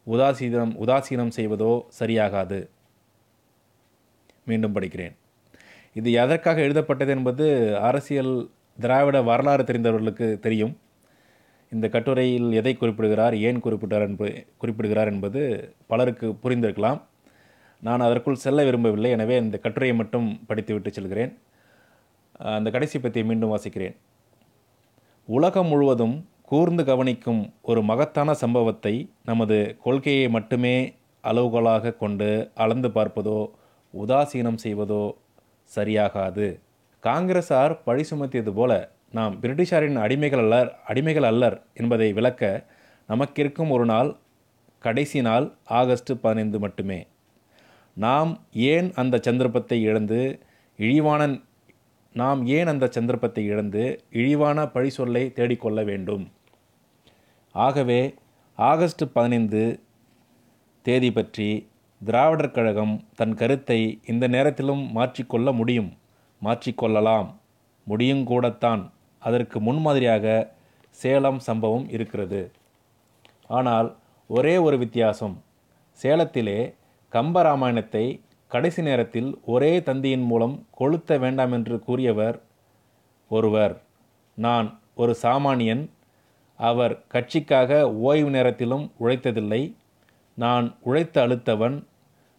உதாசீனம் 0.07 0.73
உதாசீனம் 0.83 1.35
செய்வதோ 1.37 1.71
சரியாகாது. 1.99 2.59
மீண்டும் 4.49 4.75
படிக்கிறேன். 4.75 5.13
இது 5.99 6.09
எதற்காக 6.23 6.61
எழுதப்பட்டது 6.61 7.11
என்பது 7.17 7.45
அரசியல் 7.89 8.33
திராவிட 8.77 9.17
வரலாறு 9.29 9.63
தெரிந்தவர்களுக்கு 9.63 10.27
தெரியும். 10.45 10.73
இந்த 11.71 11.85
கட்டுரையில் 11.89 12.49
எதை 12.59 12.73
குறிப்பிடுகிறார் 12.75 13.35
ஏன் 13.47 13.63
குறிப்பிட்டார் 13.65 14.05
என்பது 14.07 14.33
குறிப்பிடுகிறார் 14.61 15.11
என்பது 15.13 15.41
பலருக்கு 15.91 16.27
புரிந்திருக்கலாம். 16.43 16.99
நான் 17.87 18.05
அதற்குள் 18.07 18.43
செல்ல 18.43 18.63
விரும்பவில்லை. 18.67 19.09
எனவே 19.15 19.35
இந்த 19.43 19.57
கட்டுரையை 19.63 19.95
மட்டும் 20.01 20.27
படித்துவிட்டு 20.49 20.89
செல்கிறேன். 20.97 21.31
அந்த 22.57 22.69
கடைசி 22.75 22.97
பற்றி 22.99 23.21
மீண்டும் 23.29 23.53
வாசிக்கிறேன். 23.53 23.95
உலகம் 25.27 25.69
முழுவதும் 25.71 26.15
கூர்ந்து 26.51 26.83
கவனிக்கும் 26.89 27.41
ஒரு 27.71 27.81
மகத்தான 27.89 28.33
சம்பவத்தை 28.43 28.93
நமது 29.29 29.57
கொள்கையை 29.85 30.25
மட்டுமே 30.35 30.75
அளவுகோலாக 31.23 31.95
கொண்டு 32.01 32.29
அளந்து 32.63 32.89
பார்ப்பதோ 32.97 33.37
உதாசீனம் 33.93 34.59
செய்வதோ 34.65 35.03
சரியாகாது. 35.75 36.47
காங்கிரசார் 37.03 37.73
பழி 37.85 38.03
சுமத்தியது 38.09 38.51
போல 38.59 38.71
நாம் 39.17 39.33
பிரிட்டிஷாரின் 39.41 39.97
அடிமைகள் 40.03 40.43
அல்லர் 40.43 40.69
அடிமைகள் 40.91 41.27
அல்லர் 41.31 41.57
என்பதை 41.79 42.09
விளக்க 42.19 42.43
நமக்கிருக்கும் 43.09 43.73
ஒரு 43.75 43.85
நாள் 43.93 44.09
கடைசி 44.83 45.19
நாள் 45.27 45.45
ஆகஸ்ட் 45.79 46.11
பதினைந்து 46.23 46.59
மட்டுமே. 46.65 46.99
நாம் 47.97 48.31
ஏன் 48.53 48.87
அந்த 48.93 49.19
சந்தர்ப்பத்தை 49.21 49.81
இழந்து 49.81 50.21
இழிவான 50.79 51.41
நாம் 52.15 52.45
ஏன் 52.45 52.67
அந்த 52.67 52.85
சந்தர்ப்பத்தை 52.91 53.43
இழந்து 53.45 53.83
இழிவான 54.09 54.67
பழி 54.67 54.89
சொல்லை 54.89 55.23
தேடிக்கொள்ள 55.35 55.83
வேண்டும்? 55.83 56.25
ஆகவே 57.51 58.01
ஆகஸ்ட் 58.57 59.03
பதினைந்து 59.13 59.63
தேதி 60.81 61.11
பற்றி 61.11 61.47
திராவிடர் 62.01 62.51
கழகம் 62.51 62.95
தன் 63.15 63.33
கருத்தை 63.33 63.79
இந்த 64.05 64.27
நேரத்திலும் 64.27 64.83
மாற்றிக்கொள்ள 64.95 65.53
முடியும் 65.53 65.91
மாற்றிக்கொள்ளலாம். 66.41 67.29
முடியும் 67.87 68.23
கூடத்தான் 68.23 68.83
அதற்கு 69.19 69.59
முன்மாதிரியாக 69.59 70.55
சேலம் 70.89 71.39
சம்பவம் 71.39 71.89
இருக்கிறது. 71.89 72.51
ஆனால் 73.47 73.89
ஒரே 74.27 74.57
ஒரு 74.57 74.77
வித்தியாசம். 74.77 75.35
சேலத்திலே 75.99 76.59
கம்பராமாயணத்தை 77.13 78.05
கடைசி 78.47 78.81
நேரத்தில் 78.81 79.39
ஒரே 79.45 79.79
தந்தியின் 79.79 80.25
மூலம் 80.25 80.65
கொளுத்த 80.79 81.19
வேண்டாம் 81.19 81.51
என்று 81.51 81.79
கூறியவர் 81.79 82.41
ஒருவர். 83.27 83.75
நான் 84.37 84.67
ஒரு 84.95 85.15
சாமானியன். 85.21 85.83
அவர் 86.55 86.93
கட்சிக்காக 87.13 87.91
ஓய்வு 87.91 88.29
நேரத்திலும் 88.29 88.91
உழைத்ததில்லை. 88.99 89.61
நான் 90.37 90.75
உழைத்து 90.81 91.21
அழுத்தவன். 91.21 91.77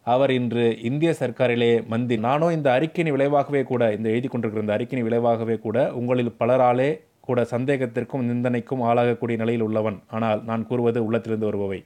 அவர் 0.02 0.30
இன்று 0.30 0.82
இந்திய 0.82 1.14
சர்க்காரிலே 1.18 1.86
மந்தி 1.86 2.16
நானோ 2.16 2.52
இந்த 2.52 2.72
அறிக்கையின் 2.72 3.14
விளைவாகவே 3.14 3.62
கூட 3.62 3.92
இந்த 3.92 4.08
எழுதி 4.08 4.28
கொண்டிருக்கிற 4.28 4.64
இந்த 4.66 4.76
அறிக்கையின் 4.76 5.08
விளைவாகவே 5.08 5.58
கூட 5.58 5.92
உங்களில் 5.92 6.36
பலராலே 6.38 6.90
கூட 7.20 7.42
சந்தேகத்திற்கும் 7.50 8.26
நிந்தனைக்கும் 8.30 8.82
ஆளாகக்கூடிய 8.82 9.36
நிலையில் 9.36 9.62
உள்ளவன். 9.62 10.02
ஆனால் 10.10 10.44
நான் 10.44 10.66
கூறுவது 10.66 11.04
உள்ளத்திலிருந்து 11.04 11.50
வருபவை. 11.50 11.80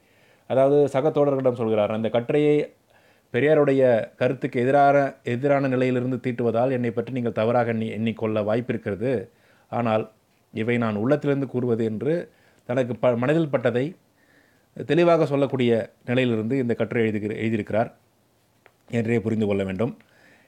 அதாவது 0.50 0.88
சக 0.88 1.08
தோழர்களிடம் 1.08 1.52
சொல்கிறார் 1.52 1.90
அந்த 1.90 2.08
கட்டுரையை 2.08 2.56
பெரியாருடைய 3.34 3.82
கருத்துக்கு 4.20 4.60
எதிரான 4.62 4.96
எதிரான 5.32 5.68
நிலையிலிருந்து 5.68 6.18
தீட்டுவதால் 6.26 6.74
என்னை 6.76 6.90
பற்றி 6.90 7.12
நீங்கள் 7.12 7.38
தவறாக 7.40 7.72
எண்ணி 7.74 7.88
எண்ணிக்கொள்ள 7.96 8.42
வாய்ப்பிருக்கிறது. 8.48 9.12
ஆனால் 9.72 10.04
இவை 10.54 10.76
நான் 10.84 11.00
உள்ளத்திலிருந்து 11.02 11.48
கூறுவது 11.54 11.84
என்று 11.84 12.14
தனக்கு 12.68 12.94
ப 12.96 13.10
மனதில் 13.22 13.52
பட்டதை 13.52 13.84
தெளிவாக 14.86 15.26
சொல்லக்கூடிய 15.26 15.72
நிலையிலிருந்து 16.04 16.54
இந்த 16.58 16.74
கட்டுரை 16.74 17.02
எழுதி 17.04 17.20
எழுதியிருக்கிறார். 17.42 17.90
என்றே 18.90 19.20
புரிந்து 19.20 19.46
கொள்ள 19.46 19.62
வேண்டும். 19.64 19.92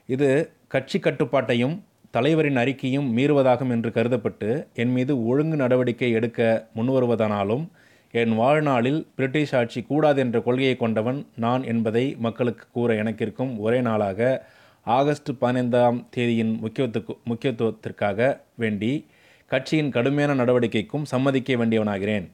இது 0.09 0.29
கட்சி 0.67 0.97
கட்டுப்பாட்டையும் 0.99 1.75
தலைவரின் 2.15 2.59
அறிக்கையும் 2.61 3.07
மீறுவதாகும் 3.17 3.69
என்று 3.69 3.89
கருதப்பட்டு 3.89 4.49
என் 4.81 4.93
மீது 4.95 5.13
ஒழுங்கு 5.25 5.57
நடவடிக்கை 5.63 6.09
எடுக்க 6.11 6.67
முன்வருவதனாலும் 6.77 7.63
என் 8.11 8.35
வாழ்நாளில் 8.35 9.07
பிரிட்டிஷ் 9.15 9.55
ஆட்சி 9.55 9.81
கூடாது 9.81 10.19
என்ற 10.21 10.41
கொள்கையை 10.41 10.75
கொண்டவன் 10.75 11.27
நான் 11.35 11.63
என்பதை 11.63 12.15
மக்களுக்கு 12.19 12.65
கூற 12.71 12.95
எனக்கிருக்கும் 12.95 13.59
ஒரே 13.59 13.81
நாளாக 13.81 14.49
ஆகஸ்ட் 14.83 15.31
பதினைந்தாம் 15.39 16.07
தேதியின் 16.09 16.59
முக்கியத்துக்கு 16.59 17.13
முக்கியத்துவத்திற்காக 17.25 18.41
வேண்டி 18.55 19.05
கட்சியின் 19.45 19.91
கடுமையான 19.91 20.43
நடவடிக்கைக்கும் 20.43 21.03
சம்மதிக்க 21.03 21.55
வேண்டியவனாகிறேன். 21.55 22.27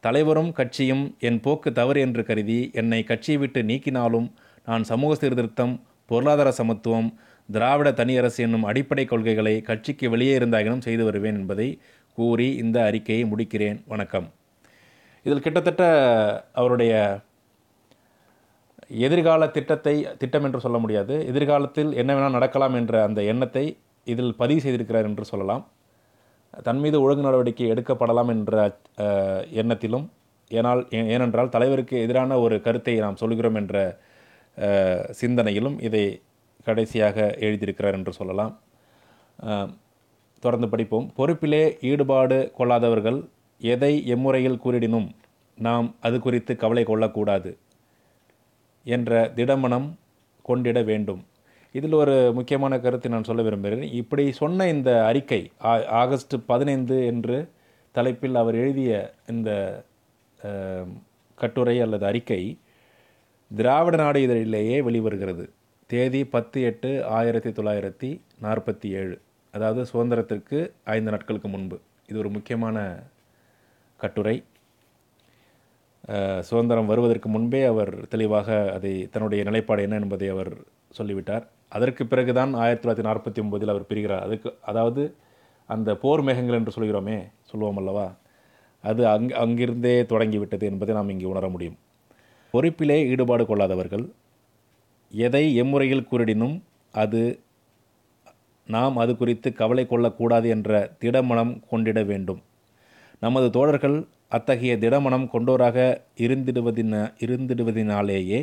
தலைவரும் 0.00 0.52
கட்சியும் 0.52 1.16
என் 1.18 1.40
போக்கு 1.40 1.72
தவறு 1.72 2.00
என்று 2.00 2.24
கருதி 2.24 2.70
என்னை 2.72 3.04
கட்சியை 3.04 3.40
விட்டு 3.40 3.62
நீக்கினாலும் 3.62 4.28
நான் 4.64 4.84
சமூக 4.84 5.14
சீர்திருத்தம் 5.14 5.80
பொருளாதார 6.06 6.50
சமத்துவம் 6.50 7.14
திராவிட 7.50 7.92
தனியரசு 7.92 8.42
என்னும் 8.42 8.62
அடிப்படை 8.62 9.04
கொள்கைகளை 9.04 9.60
கட்சிக்கு 9.60 10.10
வெளியே 10.10 10.38
இருந்தாயினும் 10.38 10.86
செய்து 10.86 11.04
வருவேன் 11.04 11.34
என்பதை 11.34 11.80
கூறி 12.14 12.54
இந்த 12.54 12.84
அறிக்கையை 12.84 13.24
முடிக்கிறேன். 13.24 13.82
வணக்கம். 13.86 14.28
இதில் 15.22 15.40
கிட்டத்தட்ட 15.40 15.82
அவருடைய 16.52 17.18
எதிர்கால 18.88 19.48
திட்டத்தை 19.48 20.06
திட்டம் 20.18 20.44
என்று 20.44 20.60
சொல்ல 20.60 20.78
முடியாது. 20.78 21.26
எதிர்காலத்தில் 21.26 21.92
என்ன 21.92 22.14
வேணால் 22.14 22.30
நடக்கலாம் 22.30 22.74
என்ற 22.74 23.02
அந்த 23.02 23.22
எண்ணத்தை 23.22 23.76
இதில் 24.04 24.36
பதிவு 24.36 24.60
செய்திருக்கிறார் 24.60 25.02
என்று 25.02 25.24
சொல்லலாம். 25.24 25.68
தன் 26.62 26.78
மீது 26.78 27.00
ஒழுங்கு 27.02 27.22
நடவடிக்கை 27.22 27.70
எடுக்கப்படலாம் 27.70 28.28
என்ற 28.28 28.76
எண்ணத்திலும் 29.54 30.06
ஏனால் 30.50 30.94
ஏ- 30.94 31.08
ஏனென்றால் 31.08 31.48
தலைவருக்கு 31.48 32.00
எதிரான 32.00 32.38
ஒரு 32.38 32.60
கருத்தை 32.60 32.96
நாம் 32.96 33.16
சொல்கிறோம் 33.16 33.54
என்ற 33.54 33.98
சிந்தனையிலும் 35.20 35.82
இதை 35.82 36.22
கடைசியாக 36.64 37.36
எழுதியிருக்கிறார் 37.40 37.92
என்று 37.92 38.12
சொல்லலாம். 38.12 38.58
தொடர்ந்து 40.40 40.68
படிப்போம். 40.68 41.12
பொறுப்பிலே 41.16 41.76
ஈடுபாடு 41.80 42.52
கொள்ளாதவர்கள் 42.58 43.28
எதை 43.62 44.14
எம்முறையில் 44.14 44.58
கூறிடினும் 44.58 45.10
நாம் 45.58 45.94
அது 46.00 46.20
குறித்து 46.20 46.56
கவலை 46.56 46.84
கொள்ளக்கூடாது 46.84 47.56
என்ற 48.84 49.32
திடமனம் 49.34 49.98
கொண்டிட 50.42 50.82
வேண்டும். 50.82 51.24
இதில் 51.72 51.92
ஒரு 51.92 52.30
முக்கியமான 52.34 52.80
கருத்தை 52.80 53.10
நான் 53.10 53.24
சொல்ல 53.24 53.42
விரும்புகிறேன். 53.42 53.92
இப்படி 53.92 54.32
சொன்ன 54.32 54.68
இந்த 54.68 55.04
அறிக்கை 55.04 55.50
ஆ- 55.64 55.84
ஆகஸ்ட் 55.84 56.34
பதினைந்து 56.46 57.06
என்று 57.06 57.48
தலைப்பில் 57.92 58.34
அவர் 58.34 58.54
எழுதிய 58.54 59.14
இந்த 59.26 59.82
கட்டுரை 61.34 61.80
அல்லது 61.80 62.06
அறிக்கை 62.06 62.58
திராவிட 63.56 63.96
நாடு 63.96 64.22
இதழிலேயே 64.22 64.80
வெளிவருகிறது. 64.80 65.48
தேதி 65.86 66.24
பத்து 66.24 66.62
எட்டு 66.62 67.04
ஆயிரத்தி 67.04 67.50
தொள்ளாயிரத்தி 67.50 68.20
நாற்பத்தி 68.42 68.86
ஏழு. 68.86 69.20
அதாவது 69.52 69.86
சுதந்திரத்திற்கு 69.92 70.70
ஐந்து 70.84 71.10
நாட்களுக்கு 71.10 71.48
முன்பு. 71.48 71.80
இது 72.08 72.18
ஒரு 72.18 72.30
முக்கியமான 72.30 73.02
கட்டுரை. 74.04 74.36
சுதந்திரம் 76.48 76.90
வருவதற்கு 76.90 77.28
முன்பே 77.34 77.60
அவர் 77.72 77.92
தெளிவாக 78.12 78.48
அதை 78.76 78.92
தன்னுடைய 79.12 79.40
நிலைப்பாடு 79.48 79.84
என்ன 79.86 79.98
என்பதை 80.02 80.28
அவர் 80.34 80.52
சொல்லிவிட்டார். 80.98 81.44
அதற்கு 81.76 82.02
பிறகுதான் 82.12 82.50
ஆயிரத்தி 82.62 82.82
தொள்ளாயிரத்தி 82.82 83.06
நாற்பத்தி 83.08 83.40
ஒம்போதில் 83.42 83.72
அவர் 83.74 83.88
பிரிகிறார். 83.90 84.24
அதுக்கு 84.26 84.50
அதாவது 84.70 85.02
அந்த 85.68 85.90
போர் 86.02 86.22
மேகங்கள் 86.26 86.58
என்று 86.58 86.76
சொல்கிறோமே 86.76 87.18
சொல்லுவோம் 87.50 87.78
அல்லவா? 87.82 88.06
அது 88.84 89.02
அங் 89.12 89.28
அங்கிருந்தே 89.42 89.94
தொடங்கிவிட்டது 90.12 90.64
என்பதை 90.70 90.92
நாம் 90.98 91.12
இங்கே 91.14 91.26
உணர 91.32 91.48
முடியும். 91.54 91.78
பொறுப்பிலே 92.54 92.98
ஈடுபாடு 93.12 93.44
கொள்ளாதவர்கள் 93.50 94.04
எதை 95.12 95.44
எம்முறையில் 95.62 96.08
கூறிடினும் 96.10 96.56
அது 96.94 97.20
நாம் 98.66 98.96
அது 99.02 99.12
குறித்து 99.20 99.48
கவலை 99.60 99.84
கொள்ளக்கூடாது 99.86 100.48
என்ற 100.54 100.80
திடமனம் 101.02 101.52
கொண்டிட 101.70 102.00
வேண்டும். 102.10 102.40
நமது 103.22 103.50
தோழர்கள் 103.50 103.96
அத்தகைய 104.28 104.76
திடமனம் 104.76 105.26
கொண்டோராக 105.32 105.78
இருந்திடுவதின 106.16 106.94
இருந்திடுவதினாலேயே 107.18 108.40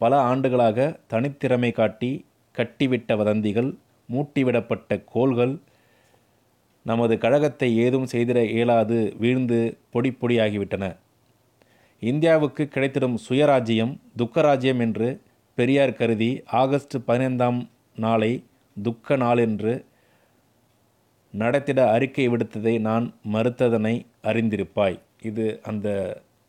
பல 0.00 0.12
ஆண்டுகளாக 0.20 0.98
தனித்திறமை 1.10 1.70
காட்டி 1.72 2.10
கட்டிவிட்ட 2.54 3.16
வதந்திகள் 3.16 3.70
மூட்டிவிடப்பட்ட 4.08 5.04
கோள்கள் 5.04 5.54
நமது 6.86 7.18
கழகத்தை 7.18 7.68
ஏதும் 7.76 8.06
செய்திட 8.12 8.38
இயலாது 8.50 8.98
வீழ்ந்து 9.18 9.58
பொடி 9.90 10.10
பொடியாகிவிட்டன. 10.20 10.84
இந்தியாவுக்கு 12.02 12.68
கிடைத்திடும் 12.74 13.16
சுயராஜ்யம் 13.28 13.92
துக்கராஜ்யம் 14.18 14.80
என்று 14.80 15.08
பெரியார் 15.58 15.94
கருதி 15.94 16.30
ஆகஸ்ட் 16.52 16.96
பதினைந்தாம் 17.06 17.58
நாளை 17.96 18.32
துக்க 18.76 19.16
நாள் 19.16 19.38
என்று 19.38 19.72
நடத்திட 21.32 21.80
அறிக்கை 21.90 22.28
விடுத்ததை 22.28 22.80
நான் 22.80 23.06
மறுத்ததனை 23.34 23.94
அறிந்திருப்பாய். 24.30 24.98
இது 25.22 25.44
அந்த 25.62 25.88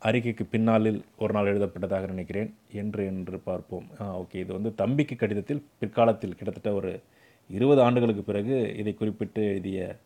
அறிக்கைக்கு 0.02 0.44
பின்னாளில் 0.50 1.04
ஒரு 1.16 1.32
நாள் 1.32 1.50
எழுதப்பட்டதாக 1.52 2.06
நினைக்கிறேன். 2.06 2.54
என்று 2.72 3.02
என்று 3.06 3.38
பார்ப்போம். 3.38 3.86
Ah 4.00 4.06
okay. 4.20 4.36
இது 4.44 4.52
வந்து 4.52 4.70
தம்பிக்கு 4.74 5.16
கடிதத்தில் 5.16 5.66
பிற்காலத்தில் 5.78 6.34
கிட்டத்தட்ட 6.38 6.72
ஒரு 6.78 6.90
இருபது 7.50 7.80
ஆண்டுகளுக்கு 7.82 8.22
பிறகு 8.22 8.56
இதை 8.80 8.94
குறிப்பிட்டு 8.94 9.42
எழுதிய 9.52 9.98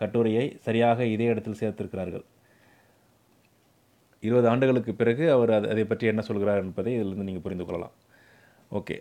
கட்டுரையை 0.00 0.44
சரியாக 0.66 1.04
இதே 1.06 1.24
இடத்தில் 1.24 1.60
சேர்த்திருக்கிறார்கள். 1.60 2.24
இருபது 4.20 4.48
ஆண்டுகளுக்கு 4.48 4.94
பிறகு 4.94 5.24
அவர் 5.32 5.50
அது 5.50 5.66
அதை 5.68 5.84
பற்றி 5.84 6.06
என்ன 6.06 6.20
சொல்கிறார் 6.20 6.62
என்பதை 6.64 6.94
இதிலிருந்து 6.94 7.26
நீங்கள் 7.28 7.42
புரிந்து 7.42 7.64
கொள்ளலாம். 7.64 7.94
ஓகே. 8.72 8.96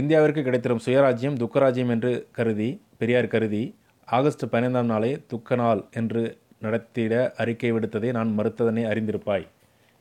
இந்தியாவிற்கு 0.00 0.42
கிடைத்திடும் 0.46 0.84
சுயராஜ்யம் 0.86 1.38
துக்கராஜ்யம் 1.42 1.88
என்று 1.88 2.12
கருதி 2.32 2.70
பெரியார் 2.98 3.32
கருதி 3.34 3.62
ஆகஸ்ட் 4.04 4.40
பதினைந்தாம் 4.40 4.86
நாளே 4.86 5.22
துக்க 5.26 5.54
நாள் 5.54 5.84
என்று 5.92 6.38
நடத்திட 6.60 7.32
அறிக்கை 7.36 7.72
விடுத்ததை 7.72 8.10
நான் 8.10 8.34
மறுத்ததனை 8.38 8.82
அறிந்திருப்பாய். 8.84 9.46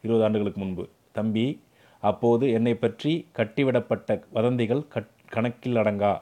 இருபது 0.02 0.24
ஆண்டுகளுக்கு 0.24 0.60
முன்பு. 0.62 0.90
தம்பி 1.12 1.62
அப்போது 2.02 2.52
என்னை 2.52 2.76
பற்றி 2.76 3.28
கட்டிவிடப்பட்ட 3.32 4.24
வதந்திகள் 4.32 4.88
கட் 4.88 5.12
கணக்கில் 5.30 5.76
அடங்கா. 5.76 6.22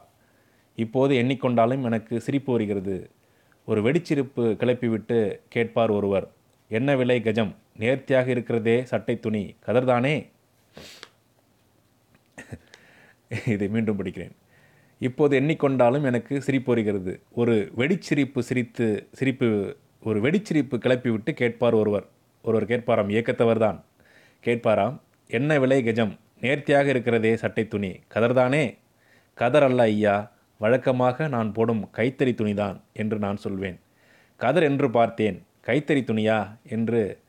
இப்போது 0.75 1.15
எண்ணிக்கொண்டாலும் 1.15 1.83
எனக்கு 1.83 2.21
சிரிப்பு 2.21 2.51
வருகிறது. 2.51 3.09
ஒரு 3.65 3.81
வெடிச்சிருப்பு 3.81 4.43
கிளப்பிவிட்டு 4.61 5.39
கேட்பார் 5.49 5.89
ஒருவர். 5.89 6.27
என்ன 6.67 6.95
விலை 6.95 7.21
கஜம்? 7.21 7.55
நேர்த்தியாக 7.77 8.29
இருக்கிறதே 8.29 8.85
சட்டை 8.85 9.19
துணி. 9.19 9.55
கதர்தானே? 9.65 10.29
இதை 13.47 13.67
மீண்டும் 13.67 14.03
படிக்கிறேன். 14.03 14.35
இப்போது 14.99 15.39
எண்ணிக்கொண்டாலும் 15.39 16.03
எனக்கு 16.03 16.41
சிரிப்பு 16.41 16.73
வருகிறது 16.73 17.19
ஒரு 17.31 17.71
வெடிச்சிரிப்பு 17.77 18.39
சிரித்து 18.39 19.07
சிரிப்பு 19.12 19.77
ஒரு 20.03 20.21
வெடிச்சிரிப்பு 20.21 20.75
கிளப்பிவிட்டு 20.77 21.31
கேட்பார் 21.31 21.73
ஒருவர். 21.73 22.05
ஒருவர் 22.41 22.65
கேட்பாராம் 22.65 23.12
இயக்கத்தவர் 23.12 23.57
தான். 23.57 23.83
கேட்பாராம் 24.45 24.99
என்ன 25.27 25.59
விலை 25.59 25.83
கஜம்? 25.83 26.17
நேர்த்தியாக 26.41 26.89
இருக்கிறதே 26.89 27.35
சட்டை 27.35 27.67
துணி. 27.67 27.99
கதர்தானே? 28.13 28.77
கதர் 29.33 29.63
அல்ல 29.63 29.83
ஐயா 29.83 30.31
வழக்கமாக 30.57 31.27
நான் 31.27 31.51
போடும் 31.51 31.89
கைத்தறி 31.97 32.33
துணிதான் 32.33 32.81
என்று 32.93 33.17
நான் 33.17 33.38
சொல்வேன். 33.38 33.79
கதர் 34.38 34.63
என்று 34.63 34.89
பார்த்தேன் 34.89 35.43
கைத்தறி 35.65 36.01
துணியா? 36.01 36.57
என்று 36.63 37.19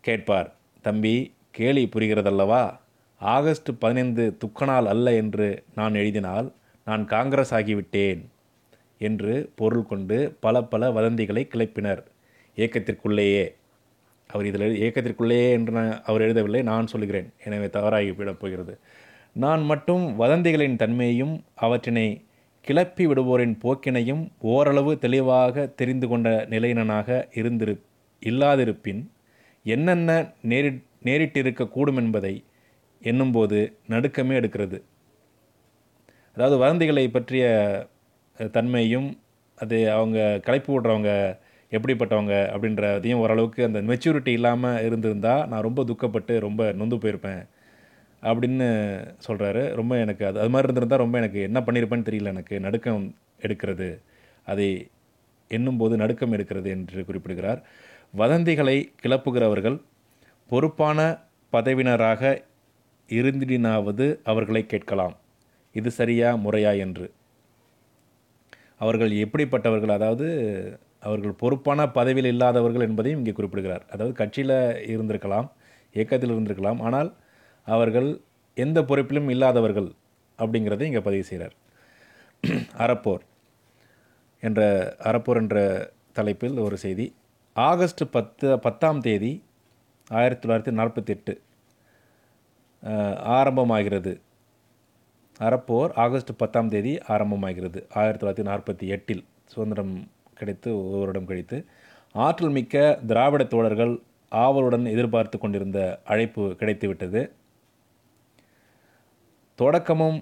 கேட்பார். 0.00 0.54
தம்பி 0.82 1.34
கேலி 1.50 1.88
புரிகிறதல்லவா? 1.96 2.78
ஆகஸ்ட் 3.18 3.70
பதினைந்து 3.78 4.36
துக்கநாள் 4.44 4.84
அல்ல 4.84 5.14
என்று 5.14 5.64
நான் 5.74 5.94
எழுதினால் 5.94 6.52
நான் 6.86 7.04
காங்கிரஸ் 7.04 7.52
ஆகிவிட்டேன் 7.54 8.20
என்று 9.00 9.32
பொருள் 9.60 9.86
கொண்டு 9.86 10.16
பல 10.44 10.62
பல 10.72 10.90
வதந்திகளை 10.96 11.42
கிளப்பினர். 11.52 12.02
இயக்கத்திற்குள்ளேயே 12.56 13.44
அவர் 14.30 14.46
இதில் 14.50 14.76
இயக்கத்திற்குள்ளேயே 14.82 15.48
என்று 15.56 15.72
நான் 15.72 15.90
அவர் 16.02 16.24
எழுதவில்லை 16.26 16.62
நான் 16.62 16.86
சொல்கிறேன் 16.86 17.28
எனவே 17.44 17.68
தவறாகி 17.70 18.10
விடப் 18.10 18.40
போகிறது. 18.40 18.74
நான் 19.36 19.62
மட்டும் 19.62 20.04
வதந்திகளின் 20.20 20.76
தன்மையையும் 20.76 21.34
அவற்றினை 21.64 22.06
கிளப்பி 22.64 23.04
விடுவோரின் 23.06 23.56
போக்கினையும் 23.64 24.22
ஓரளவு 24.52 24.92
தெளிவாக 24.98 25.66
தெரிந்து 25.80 26.06
கொண்ட 26.08 26.28
நிலையினனாக 26.50 27.08
இருந்திரு 27.40 27.74
இல்லாதிருப்பின் 28.22 29.02
என்னென்ன 29.66 30.10
நேரி 30.50 30.70
நேரிட்டிருக்கக்கூடும் 31.04 31.98
என்பதை 32.02 32.34
எண்ணும்போது 33.02 33.58
நடுக்கமே 33.88 34.34
எடுக்கிறது. 34.40 34.78
அதாவது 36.36 36.56
வதந்திகளை 36.62 37.10
பற்றிய 37.10 37.44
தன்மையும் 38.52 39.08
அது 39.58 39.90
அவங்க 39.90 40.40
களைப்பு 40.44 40.70
விடுறவங்க 40.72 41.10
எப்படிப்பட்டவங்க 41.72 42.34
அப்படின்றதையும் 42.54 43.14
ஓரளவுக்கு 43.14 43.64
அந்த 43.64 43.80
மெச்சூரிட்டி 43.82 44.28
இல்லாமல் 44.28 44.82
இருந்திருந்தால் 44.84 45.48
நான் 45.48 45.60
ரொம்ப 45.60 45.82
துக்கப்பட்டு 45.82 46.38
ரொம்ப 46.38 46.72
நொந்து 46.72 46.96
போயிருப்பேன் 46.96 47.42
அப்படின்னு 48.22 48.68
சொல்கிறாரு 49.26 49.72
ரொம்ப 49.72 49.98
எனக்கு 49.98 50.26
அது 50.26 50.40
அது 50.40 50.50
மாதிரி 50.50 50.68
இருந்திருந்தால் 50.68 50.98
ரொம்ப 50.98 51.18
எனக்கு 51.18 51.40
என்ன 51.40 51.60
பண்ணியிருப்பேன்னு 51.60 52.08
தெரியல 52.08 52.26
எனக்கு. 52.26 52.60
நடுக்கம் 52.60 53.14
எடுக்கிறது 53.40 53.88
அதை 54.44 54.68
எண்ணும்போது 55.50 55.96
நடுக்கம் 55.96 56.32
எடுக்கிறது 56.32 56.68
என்று 56.68 57.04
குறிப்பிடுகிறார். 57.04 57.60
வதந்திகளை 58.16 58.92
கிளப்புகிறவர்கள் 59.02 59.78
பொறுப்பான 60.50 60.98
பதவினராக 61.52 62.22
இருந்தினாவது 63.08 64.06
அவர்களை 64.24 64.66
கேட்கலாம். 64.66 65.14
இது 65.78 65.90
சரியா 66.00 66.28
முறையா 66.44 66.72
என்று. 66.84 67.06
அவர்கள் 68.84 69.12
எப்படிப்பட்டவர்கள் 69.24 69.92
அதாவது 69.98 70.26
அவர்கள் 71.06 71.40
பொறுப்பான 71.42 71.80
பதவியில் 71.98 72.30
இல்லாதவர்கள் 72.32 72.84
என்பதையும் 72.88 73.20
இங்கே 73.20 73.34
குறிப்பிடுகிறார். 73.38 73.84
அதாவது 73.92 74.14
கட்சியில் 74.20 74.56
இருந்திருக்கலாம் 74.92 75.48
இயக்கத்தில் 75.96 76.32
இருந்திருக்கலாம் 76.34 76.80
ஆனால் 76.86 77.10
அவர்கள் 77.66 78.08
எந்த 78.64 78.78
பொறுப்பிலும் 78.90 79.30
இல்லாதவர்கள் 79.34 79.88
அப்படிங்கிறதை 80.38 80.86
இங்கே 80.90 81.02
பதிவு 81.08 81.24
செய்கிறார். 81.30 81.54
அறப்போர் 82.84 83.24
என்ற 84.46 84.60
அறப்போர் 85.08 85.40
என்ற 85.42 85.58
தலைப்பில் 86.18 86.58
ஒரு 86.66 86.76
செய்தி. 86.84 87.06
ஆகஸ்ட் 87.56 88.02
பத்து 88.16 88.46
பத்தாம் 88.66 89.00
தேதி 89.06 89.32
ஆயிரத்தி 90.18 90.42
தொள்ளாயிரத்தி 90.42 90.72
நாற்பத்தி 90.80 91.12
எட்டு 91.14 91.32
ஆரம்பமாகிறது. 93.38 94.12
அறப்போர் 95.40 95.92
ஆகஸ்ட் 95.92 96.30
பத்தாம் 96.36 96.68
தேதி 96.68 96.92
ஆரம்பமாகிறது. 97.08 97.78
ஆயிரத்தி 97.94 98.20
தொள்ளாயிரத்தி 98.20 98.46
நாற்பத்தி 98.50 98.86
எட்டில் 98.86 99.24
சுதந்திரம் 99.44 99.94
கிடைத்து 100.34 100.70
ஒரு 100.78 100.98
வருடம் 100.98 101.28
கழித்து 101.30 101.56
ஆற்றல் 102.14 102.50
மிக்க 102.50 102.98
திராவிட 103.06 103.44
தோழர்கள் 103.44 104.00
ஆவலுடன் 104.32 104.86
எதிர்பார்த்து 104.86 105.38
கொண்டிருந்த 105.38 105.80
அழைப்பு 106.04 106.42
கிடைத்துவிட்டது. 106.60 107.30
தொடக்கமும் 109.54 110.18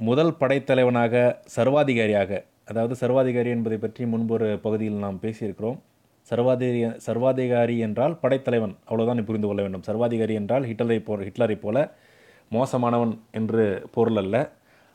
முதல் 0.00 0.34
படைத்தலைவனாக 0.40 1.42
சர்வாதிகாரியாக 1.56 2.44
அதாவது 2.64 2.94
சர்வாதிகாரி 2.94 3.50
என்பதை 3.50 3.78
பற்றி 3.78 4.06
முன்பு 4.06 4.34
ஒரு 4.34 4.58
பகுதியில் 4.62 5.04
நாம் 5.04 5.22
பேசியிருக்கிறோம். 5.22 5.78
சர்வாதிகாரி 6.30 6.98
சர்வாதிகாரி 7.06 7.78
என்றால் 7.78 8.18
படைத்தலைவன் 8.22 8.74
அவ்வளோதான் 8.88 9.24
புரிந்து 9.24 9.48
கொள்ள 9.48 9.62
வேண்டும். 9.62 9.82
சர்வாதிகாரி 9.82 10.34
என்றால் 10.34 10.64
ஹிட்லரை 10.64 10.98
போ 11.04 11.16
ஹிட்லரை 11.16 11.56
போல 11.60 11.96
மோசமானவன் 12.50 13.14
என்று 13.38 13.64
பொருள் 13.94 14.18
அல்ல. 14.22 14.36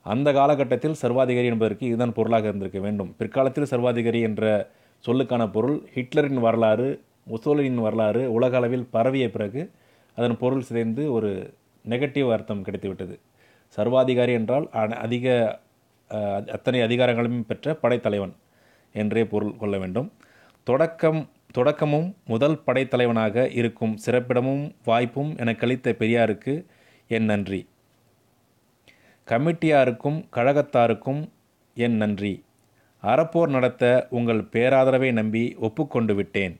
அந்த 0.05 0.29
காலகட்டத்தில் 0.37 0.99
சர்வாதிகாரி 1.01 1.47
என்பதற்கு 1.51 1.83
இதுதான் 1.89 2.15
பொருளாக 2.17 2.47
இருந்திருக்க 2.49 2.79
வேண்டும். 2.79 3.11
பிற்காலத்தில் 3.19 3.71
சர்வாதிகாரி 3.73 4.21
என்ற 4.29 4.43
சொல்லுக்கான 5.03 5.43
பொருள் 5.55 5.77
ஹிட்லரின் 5.95 6.41
வரலாறு 6.45 6.87
முசோலினின் 7.31 7.81
வரலாறு 7.85 8.21
உலக 8.37 8.57
அளவில் 8.59 8.87
பரவிய 8.95 9.25
பிறகு 9.35 9.61
அதன் 10.17 10.37
பொருள் 10.41 10.65
சிதைந்து 10.67 11.03
ஒரு 11.17 11.29
நெகட்டிவ் 11.85 12.29
அர்த்தம் 12.35 12.65
கிடைத்துவிட்டது. 12.65 13.15
சர்வாதிகாரி 13.75 14.33
என்றால் 14.39 14.65
அதிக 15.05 15.27
அத்தனை 16.55 16.79
அதிகாரங்களும் 16.81 17.39
பெற்ற 17.49 17.75
படைத்தலைவன் 17.83 18.33
என்றே 18.95 19.23
பொருள் 19.31 19.57
கொள்ள 19.61 19.75
வேண்டும். 19.83 20.09
தொடக்கம் 20.67 21.21
தொடக்கமும் 21.51 22.07
முதல் 22.25 22.57
படைத்தலைவனாக 22.67 23.45
இருக்கும் 23.59 23.93
சிறப்பிடமும் 24.05 24.63
வாய்ப்பும் 24.85 25.31
எனக்களித்த 25.43 25.93
பெரியாருக்கு 25.99 26.53
என் 27.17 27.29
நன்றி. 27.31 27.61
கமிட்டியாருக்கும் 29.27 30.19
கழகத்தாருக்கும் 30.37 31.21
என் 31.85 31.97
நன்றி. 32.01 32.33
அறப்போர் 33.03 33.53
நடத்த 33.55 33.83
உங்கள் 34.17 34.41
பேராதரவை 34.53 35.09
நம்பி 35.19 35.43
ஒப்புக்கொண்டு 35.67 36.13
விட்டேன். 36.19 36.55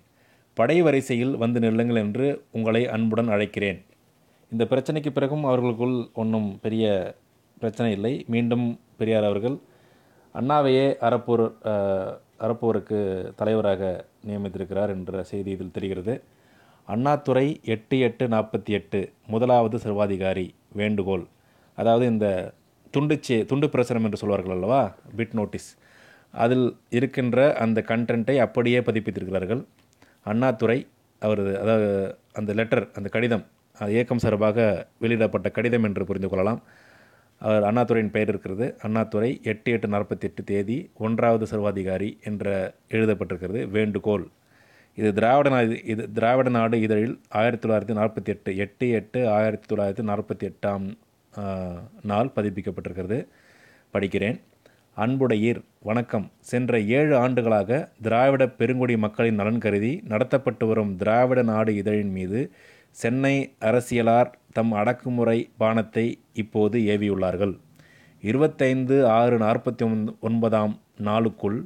படை 0.58 0.78
வரிசையில் 0.88 1.34
வந்து 1.44 1.60
நில்லுங்கள் 1.66 2.02
என்று 2.06 2.28
உங்களை 2.58 2.82
அன்புடன் 2.96 3.32
அழைக்கிறேன். 3.36 3.80
இந்த 4.52 4.63
பிரச்சனைக்கு 4.72 5.12
பிறகும் 5.18 5.46
அவர்களுக்குள் 5.50 5.98
ஒன்றும் 6.22 6.50
பெரிய 6.66 6.86
பிரச்சனை 7.62 7.89
இல்லை. 7.98 8.13
மீண்டும் 8.34 8.66
பெரியார் 9.00 9.30
அவர்கள் 9.30 9.56
அண்ணாவையே 10.39 10.88
அறப்போர் 11.08 11.46
அறப்போருக்கு 12.46 13.00
தலைவராக 13.39 13.82
நியமித்திருக்கிறார் 14.28 14.92
என்ற 14.96 15.24
செய்தி 15.32 15.52
இதில் 15.56 15.76
தெரிகிறது. 15.78 16.16
அண்ணாதுரை 16.88 17.60
எட்டு 17.63 18.00
எட்டு 18.00 18.28
நாற்பத்தி 18.28 18.72
எட்டு 18.80 19.00
முதலாவது 19.28 19.80
சர்வாதிகாரி 19.80 20.48
வேண்டுகோள். 20.74 21.26
அதாவது 21.78 22.06
இந்த 22.08 22.54
துண்டுச்சே 22.93 23.46
துண்டு 23.46 23.67
பிரசுரம் 23.67 24.04
என்று 24.04 24.17
சொல்வார்கள் 24.17 24.56
அல்லவா? 24.56 24.82
பிட் 25.17 25.34
நோட்டீஸ் 25.34 25.69
அதில் 26.34 26.67
இருக்கின்ற 26.89 27.56
அந்த 27.56 27.80
கண்டென்ட்டை 27.88 28.36
அப்படியே 28.38 28.80
பதிப்பித்திருக்கிறார்கள். 28.80 29.62
அண்ணாதுரை 30.24 30.88
அவரது 31.19 31.52
அதாவது 31.60 31.89
அந்த 32.34 32.54
லெட்டர் 32.54 32.86
அந்த 32.93 33.10
கடிதம் 33.10 33.46
அது 33.80 33.91
இயக்கம் 33.91 34.24
சார்பாக 34.26 34.88
வெளியிடப்பட்ட 35.00 35.50
கடிதம் 35.50 35.84
என்று 35.84 36.06
புரிந்து 36.06 36.30
கொள்ளலாம். 36.30 36.62
அவர் 37.41 37.63
அண்ணாதுரையின் 37.63 38.12
பெயர் 38.12 38.30
இருக்கிறது. 38.30 38.65
அண்ணாதுரை 38.82 39.39
எட்டு 39.43 39.72
எட்டு 39.72 39.88
நாற்பத்தி 39.88 40.26
எட்டு 40.30 40.43
தேதி 40.43 40.78
ஒன்றாவது 41.06 41.48
சர்வாதிகாரி 41.48 42.10
என்ற 42.24 42.74
எழுதப்பட்டிருக்கிறது. 42.89 43.62
வேண்டுகோள். 43.78 44.26
இது 44.95 45.13
திராவிட 45.13 45.49
நாடு 45.49 45.84
இது 45.84 46.12
திராவிட 46.12 46.49
நாடு 46.49 46.82
இதழில் 46.82 47.19
ஆயிரத்தி 47.29 47.69
தொள்ளாயிரத்தி 47.69 47.93
நாற்பத்தி 47.99 48.25
எட்டு 48.25 48.56
எட்டு 48.56 48.89
எட்டு 48.89 49.29
ஆயிரத்தி 49.29 49.75
தொள்ளாயிரத்தி 49.75 50.03
நாற்பத்தி 50.10 50.45
எட்டாம் 50.49 50.86
நாள் 52.01 52.29
பதிப்பிக்கப்பட்டிருக்கிறது. 52.36 53.17
படிக்கிறேன். 53.93 54.38
அன்புடையீர் 54.97 55.62
வணக்கம். 55.79 56.32
சென்ற 56.39 56.79
ஏழு 56.79 57.15
ஆண்டுகளாக 57.17 57.89
திராவிட 58.01 58.47
பெருங்குடி 58.47 58.97
மக்களின் 58.97 59.36
நலன் 59.36 59.58
கருதி 59.58 60.03
நடத்தப்பட்டு 60.08 60.67
வரும் 60.67 60.95
திராவிட 60.95 61.41
நாடு 61.41 61.73
இதழின் 61.75 62.12
மீது 62.12 62.51
சென்னை 62.91 63.36
அரசியலார் 63.60 64.32
தம் 64.53 64.71
அடக்குமுறை 64.71 65.49
பானத்தை 65.60 66.06
இப்போது 66.34 66.79
ஏவியுள்ளார்கள். 66.79 67.56
இருபத்தைந்து 68.21 69.08
ஆறு 69.08 69.38
நாற்பத்தி 69.38 70.15
ஒன்பதாம் 70.19 70.79
நாளுக்குள் 71.01 71.58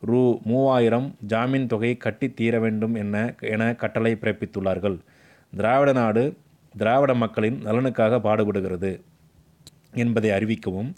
ரூ 0.00 0.38
மூவாயிரம் 0.44 1.14
ஜாமீன் 1.26 1.66
தொகை 1.66 1.96
கட்டி 1.96 2.30
தீர 2.30 2.58
வேண்டும் 2.58 2.94
என 2.94 3.34
என 3.40 3.74
கட்டளை 3.74 4.12
பிறப்பித்துள்ளார்கள். 4.20 4.98
திராவிட 5.52 5.92
நாடு 5.92 6.36
திராவிட 6.74 7.14
மக்களின் 7.14 7.58
நலனுக்காக 7.64 8.18
பாடுபடுகிறது 8.18 9.00
என்பதை 9.94 10.30
அறிவிக்கவும் 10.30 10.90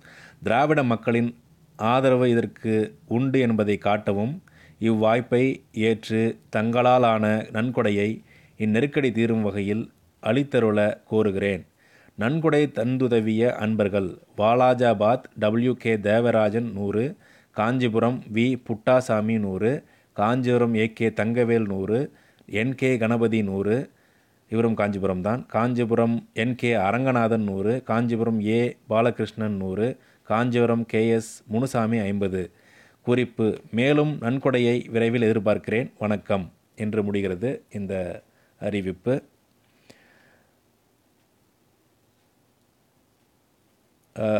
திராவிட 0.42 0.82
மக்களின் 0.82 1.30
ஆதரவு 1.76 2.30
இதற்கு 2.30 2.74
உண்டு 3.08 3.40
என்பதை 3.40 3.78
காட்டவும் 3.84 4.34
இவ்வாய்ப்பை 4.80 5.44
ஏற்று 5.72 6.38
தங்களாலான 6.56 7.24
நன்கொடையை 7.52 8.10
இந்நெருக்கடி 8.58 9.12
தீரும் 9.12 9.42
வகையில் 9.42 9.90
அளித்தருள 10.22 10.78
கோருகிறேன். 11.10 11.62
நன்கொடை 12.16 12.62
தந்துதவிய 12.74 13.52
அன்பர்கள் 13.64 14.18
வாலாஜாபாத் 14.38 15.22
டபிள்யூ 15.38 15.74
கே 15.74 16.00
தேவராஜன் 16.00 16.72
நூறு 16.72 17.04
காஞ்சிபுரம் 17.56 18.22
வி. 18.32 18.46
புட்டாசாமி 18.66 19.38
நூறு 19.38 19.70
காஞ்சிபுரம் 20.16 20.74
ஏ. 20.74 20.92
கே. 20.92 21.08
தங்கவேல் 21.10 21.66
நூறு 21.66 21.98
என். 22.48 22.74
கே. 22.74 22.96
கணபதி 22.96 23.42
நூறு 23.42 23.76
இவரும் 24.50 24.74
காஞ்சிபுரம் 24.74 25.22
தான். 25.22 25.46
காஞ்சிபுரம் 25.46 26.28
என். 26.34 26.54
கே. 26.54 26.74
அரங்கநாதன் 26.78 27.44
நூறு 27.44 27.82
காஞ்சிபுரம் 27.82 28.40
ஏ. 28.48 28.60
பாலகிருஷ்ணன் 28.88 29.56
நூறு 29.56 29.88
காஞ்சிபுரம் 30.28 30.86
கே. 30.86 31.08
எஸ். 31.08 31.32
முனுசாமி 31.46 31.98
ஐம்பது. 32.00 32.42
குறிப்பு 33.06 33.46
மேலும் 33.70 34.18
நன்கொடையை 34.20 34.90
விரைவில் 34.90 35.22
எதிர்பார்க்கிறேன். 35.22 35.90
வணக்கம் 35.98 36.46
என்று 36.76 37.02
முடிகிறது 37.02 37.50
இந்த 37.70 37.94
அறிவிப்பு. 38.60 39.14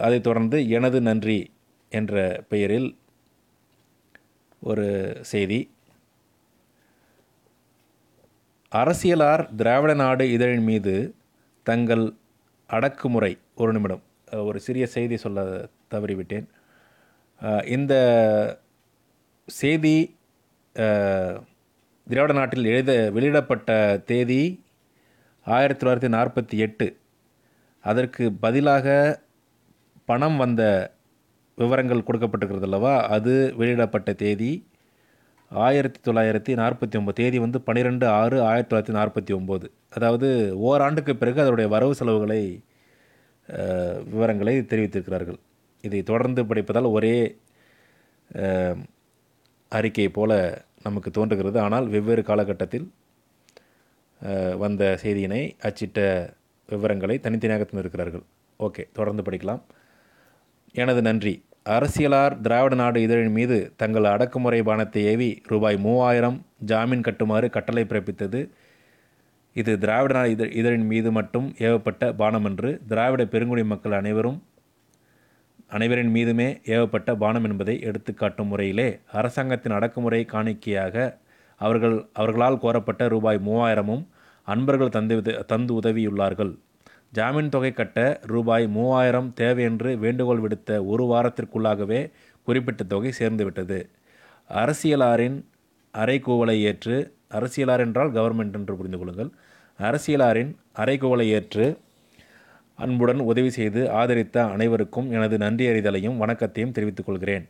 அதைத் 0.01 0.23
தொடர்ந்து 0.23 0.69
எனது 0.69 1.01
நன்றி 1.01 1.39
என்ற 1.93 2.15
பெயரில் 2.49 2.89
ஒரு 4.63 4.87
செய்தி. 5.31 5.61
அரசியலார் 8.73 9.43
திராவிட 9.61 9.93
நாடு 10.01 10.25
இதழின் 10.37 10.67
மீது 10.71 10.95
தங்கள் 11.67 12.05
அடக்குமுறை 12.71 13.33
ஒரு 13.61 13.71
நிமிடம் 13.73 14.03
ஒரு 14.49 14.59
சிறிய 14.67 14.85
செய்தி 14.87 15.17
சொல்ல 15.25 15.45
தவறிவிட்டேன். 15.93 16.47
இந்த 17.77 17.95
செய்தி 19.49 19.97
திராவிட 22.07 22.33
நாட்டில் 22.39 22.71
எழுத 22.73 22.93
வெளியிடப்பட்ட 23.15 23.71
தேதி 24.11 24.43
ஆயிரத்தி 25.47 25.83
தொள்ளாயிரத்தி 25.83 26.11
நாற்பத்தி 26.17 26.57
எட்டு. 26.67 26.87
அதற்கு 27.85 28.25
பதிலாக 28.45 28.87
பணம் 30.09 30.37
வந்த 30.37 30.63
விவரங்கள் 31.61 32.07
கொடுக்கப்பட்டிருக்கிறது 32.09 32.69
அல்லவா 32.69 32.95
அது 33.17 33.33
வெளியிடப்பட்ட 33.61 34.11
தேதி 34.23 34.53
ஆயிரத்தி 35.51 35.99
தொள்ளாயிரத்தி 36.07 36.53
நாற்பத்தி 36.61 36.97
ஒம்பது 36.99 37.19
தேதி 37.21 37.39
வந்து 37.45 37.59
பன்னிரெண்டு 37.69 38.07
ஆறு 38.19 38.37
ஆயிரத்தி 38.49 38.71
தொள்ளாயிரத்தி 38.71 38.95
நாற்பத்தி 38.99 39.33
ஒம்பது 39.39 39.67
அதாவது 39.97 40.29
ஓராண்டுக்கு 40.69 41.13
பிறகு 41.23 41.39
அதனுடைய 41.45 41.69
வரவு 41.75 41.95
செலவுகளை 42.01 42.41
விவரங்களை 44.13 44.55
தெரிவித்திருக்கிறார்கள். 44.73 45.39
இதை 45.85 46.01
தொடர்ந்து 46.11 46.41
படிப்பதால் 46.51 46.89
ஒரே 46.97 47.15
அறிக்கை 49.73 50.09
போல 50.19 50.33
நமக்கு 50.87 51.11
தோன்றுகிறது. 51.19 51.59
ஆனால் 51.67 51.87
வெவ்வேறு 51.95 52.23
காலகட்டத்தில் 52.31 52.87
வந்த 54.63 54.83
செய்தியினை 55.03 55.43
அச்சிட்ட 55.69 55.99
விவரங்களை 56.69 57.17
தனித்தனியாக 57.27 57.67
தந்திருக்கிறார்கள் 57.69 58.25
ஓகே 58.67 58.83
தொடர்ந்து 58.99 59.23
படிக்கலாம். 59.29 59.63
எனது 60.83 61.01
நன்றி. 61.09 61.35
அரசியலார் 61.67 62.35
திராவிட 62.45 62.75
நாடு 62.81 62.99
இதழின் 63.07 63.35
மீது 63.37 63.57
தங்கள் 63.81 64.07
அடக்குமுறை 64.13 64.61
பானத்தை 64.69 65.01
ஏவி 65.11 65.29
ரூபாய் 65.51 65.77
மூவாயிரம் 65.87 66.39
ஜாமீன் 66.71 67.05
கட்டுமாறு 67.09 67.47
கட்டளை 67.57 67.83
பிறப்பித்தது. 67.91 68.41
இது 69.57 69.73
திராவிட 69.83 70.13
நாடு 70.17 70.31
இதழ் 70.35 70.53
இதழின் 70.61 70.87
மீது 70.93 71.11
மட்டும் 71.19 71.47
ஏவப்பட்ட 71.67 72.13
பானம் 72.21 72.47
என்று 72.51 72.71
திராவிட 72.93 73.25
பெருங்குடி 73.35 73.65
மக்கள் 73.73 73.97
அனைவரும் 73.99 74.39
அனைவரின் 75.77 76.13
மீதுமே 76.17 76.49
ஏவப்பட்ட 76.75 77.11
பானம் 77.25 77.47
என்பதை 77.51 77.77
எடுத்துக்காட்டும் 77.89 78.51
முறையிலே 78.53 78.89
அரசாங்கத்தின் 79.21 79.77
அடக்குமுறை 79.79 80.23
காணிக்கையாக 80.33 80.97
அவர்கள் 81.61 81.97
அவர்களால் 82.21 82.63
கோரப்பட்ட 82.65 83.09
ரூபாய் 83.09 83.41
மூவாயிரமும் 83.49 84.05
அன்பர்கள் 84.49 84.95
தந்து 84.97 85.17
தந்து 85.53 85.73
உதவியுள்ளார்கள். 85.81 86.53
ஜாமீன் 87.13 87.49
தொகை 87.49 87.73
கட்ட 87.73 88.21
ரூபாய் 88.23 88.67
மூவாயிரம் 88.67 89.33
தேவை 89.35 89.63
என்று 89.65 89.99
வேண்டுகோள் 89.99 90.43
விடுத்த 90.45 90.85
ஒரு 90.85 91.05
வாரத்திற்குள்ளாகவே 91.05 92.01
குறிப்பிட்ட 92.47 92.85
தொகை 92.85 93.11
சேர்ந்துவிட்டது 93.19 93.79
அரசியலாரின் 94.51 95.39
அறைகூவலை 95.95 96.57
ஏற்று 96.61 96.97
அரசியலார் 97.31 97.79
என்றால் 97.79 98.13
கவர்மெண்ட் 98.13 98.53
என்று 98.53 98.77
புரிந்து 98.77 98.99
கொள்ளுங்கள். 98.99 99.31
அரசியலாரின் 99.79 100.53
அறைகூவலை 100.77 101.27
ஏற்று 101.29 101.67
அன்புடன் 102.75 103.21
உதவி 103.21 103.51
செய்து 103.51 103.91
ஆதரித்த 103.91 104.45
அனைவருக்கும் 104.45 105.09
எனது 105.11 105.39
நன்றி 105.39 105.67
அறிதலையும் 105.69 106.17
வணக்கத்தையும் 106.17 106.73
தெரிவித்துக் 106.73 107.07
கொள்கிறேன். 107.07 107.45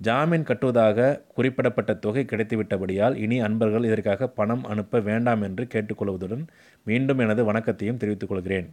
ஜாமீன் 0.00 0.46
கட்டுவதாக 0.48 1.24
குறிப்பிடப்பட்ட 1.34 1.94
தொகை 1.94 2.24
கிடைத்துவிட்டபடியால் 2.24 3.14
இனி 3.14 3.38
அன்பர்கள் 3.40 3.84
இதற்காக 3.84 4.28
பணம் 4.28 4.64
அனுப்ப 4.64 5.00
வேண்டாம் 5.00 5.42
என்று 5.42 5.66
கேட்டுக்கொள்வதுடன் 5.74 6.44
மீண்டும் 6.84 7.18
எனது 7.18 7.44
வணக்கத்தையும் 7.44 7.96
தெரிவித்துக் 7.96 8.28
கொள்கிறேன். 8.28 8.68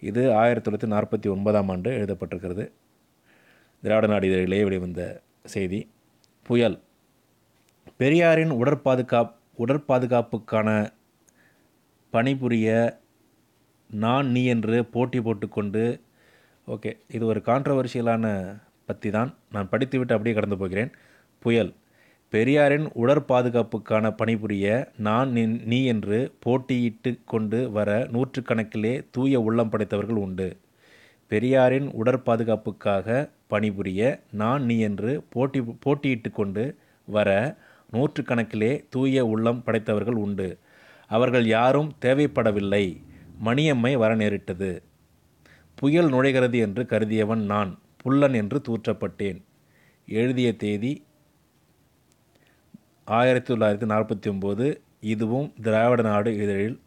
இது 0.00 0.34
ஆயிரத்தி 0.34 0.70
தொள்ளாயிரத்தி 0.70 0.90
நாற்பத்தி 0.90 1.30
ஒன்பதாம் 1.30 1.68
ஆண்டு 1.68 1.90
எழுதப்பட்டிருக்கிறது. 1.90 2.70
திராவிட 3.82 4.06
நாடு 4.06 4.26
இதழிலே 4.28 4.62
வெளிவந்த 4.62 5.22
செய்தி. 5.44 5.90
புயல். 6.42 6.80
பெரியாரின் 7.96 8.50
உடற்பாதுகாப் 8.50 9.32
உடற்பாதுகாப்புக்கான 9.58 10.90
பணிபுரிய 12.10 12.98
நான் 13.90 14.28
நீ 14.28 14.44
என்று 14.44 14.84
போட்டி 14.84 15.20
போட்டுக்கொண்டு 15.20 16.00
ஓகே 16.68 16.98
இது 17.08 17.26
ஒரு 17.26 17.42
கான்ட்ரவர்ஷியலான 17.44 18.56
பற்றி 18.86 19.10
தான் 19.10 19.34
நான் 19.52 19.68
படித்துவிட்டு 19.68 20.12
அப்படியே 20.12 20.34
கடந்து 20.34 20.58
போகிறேன். 20.58 20.90
புயல். 21.38 21.74
பெரியாரின் 22.28 22.88
உடற்பாதுகாப்புக்கான 22.92 24.10
பணிபுரிய 24.10 24.90
நான் 24.96 25.32
நின்- 25.32 25.64
நீ 25.64 25.84
என்று 25.84 26.34
போட்டியிட்டு 26.46 27.18
கொண்டு 27.24 27.70
வர 27.70 28.08
நூற்றுக்கணக்கிலே 28.12 29.06
தூய 29.10 29.40
உள்ளம் 29.40 29.70
படைத்தவர்கள் 29.70 30.16
உண்டு. 30.16 30.56
பெரியாரின் 31.26 31.88
உடற்பாதுகாப்புக்காக 31.88 33.30
பணிபுரிய 33.46 34.20
நான் 34.32 34.64
நீ 34.64 34.78
என்று 34.78 35.22
போட்டி 35.28 35.60
போட்டியிட்டு 35.60 36.30
கொண்டு 36.30 36.76
வர 37.04 37.56
நூற்றுக்கணக்கிலே 37.92 38.84
தூய 38.90 39.26
உள்ளம் 39.26 39.62
படைத்தவர்கள் 39.62 40.14
உண்டு. 40.14 40.58
அவர்கள் 41.08 41.46
யாரும் 41.46 41.94
தேவைப்படவில்லை. 42.04 43.02
மணியம்மை 43.44 43.96
வர 43.96 44.14
நேரிட்டது. 44.14 44.82
புயல் 45.74 46.10
நுழைகிறது 46.10 46.54
என்று 46.54 46.86
கருதியவன் 46.86 47.44
நான் 47.44 47.78
புல்லன் 47.96 48.34
என்று 48.34 48.60
தூற்றப்பட்டேன். 48.68 49.42
எழுதிய 50.06 50.56
தேதி 50.56 51.04
ஆயிரத்தி 53.08 53.54
தொள்ளாயிரத்தி 53.54 53.88
நாற்பத்தி 53.90 54.28
ஒம்பது 54.28 54.80
இதுவும் 55.00 55.52
திராவிட 55.62 56.02
நாடு 56.02 56.34
இதழில் 56.34 56.80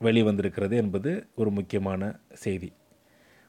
வெளிவந்திருக்கிறது 0.00 0.72
என்பது 0.72 1.26
ஒரு 1.34 1.50
முக்கியமான 1.50 2.18
செய்தி. 2.32 2.72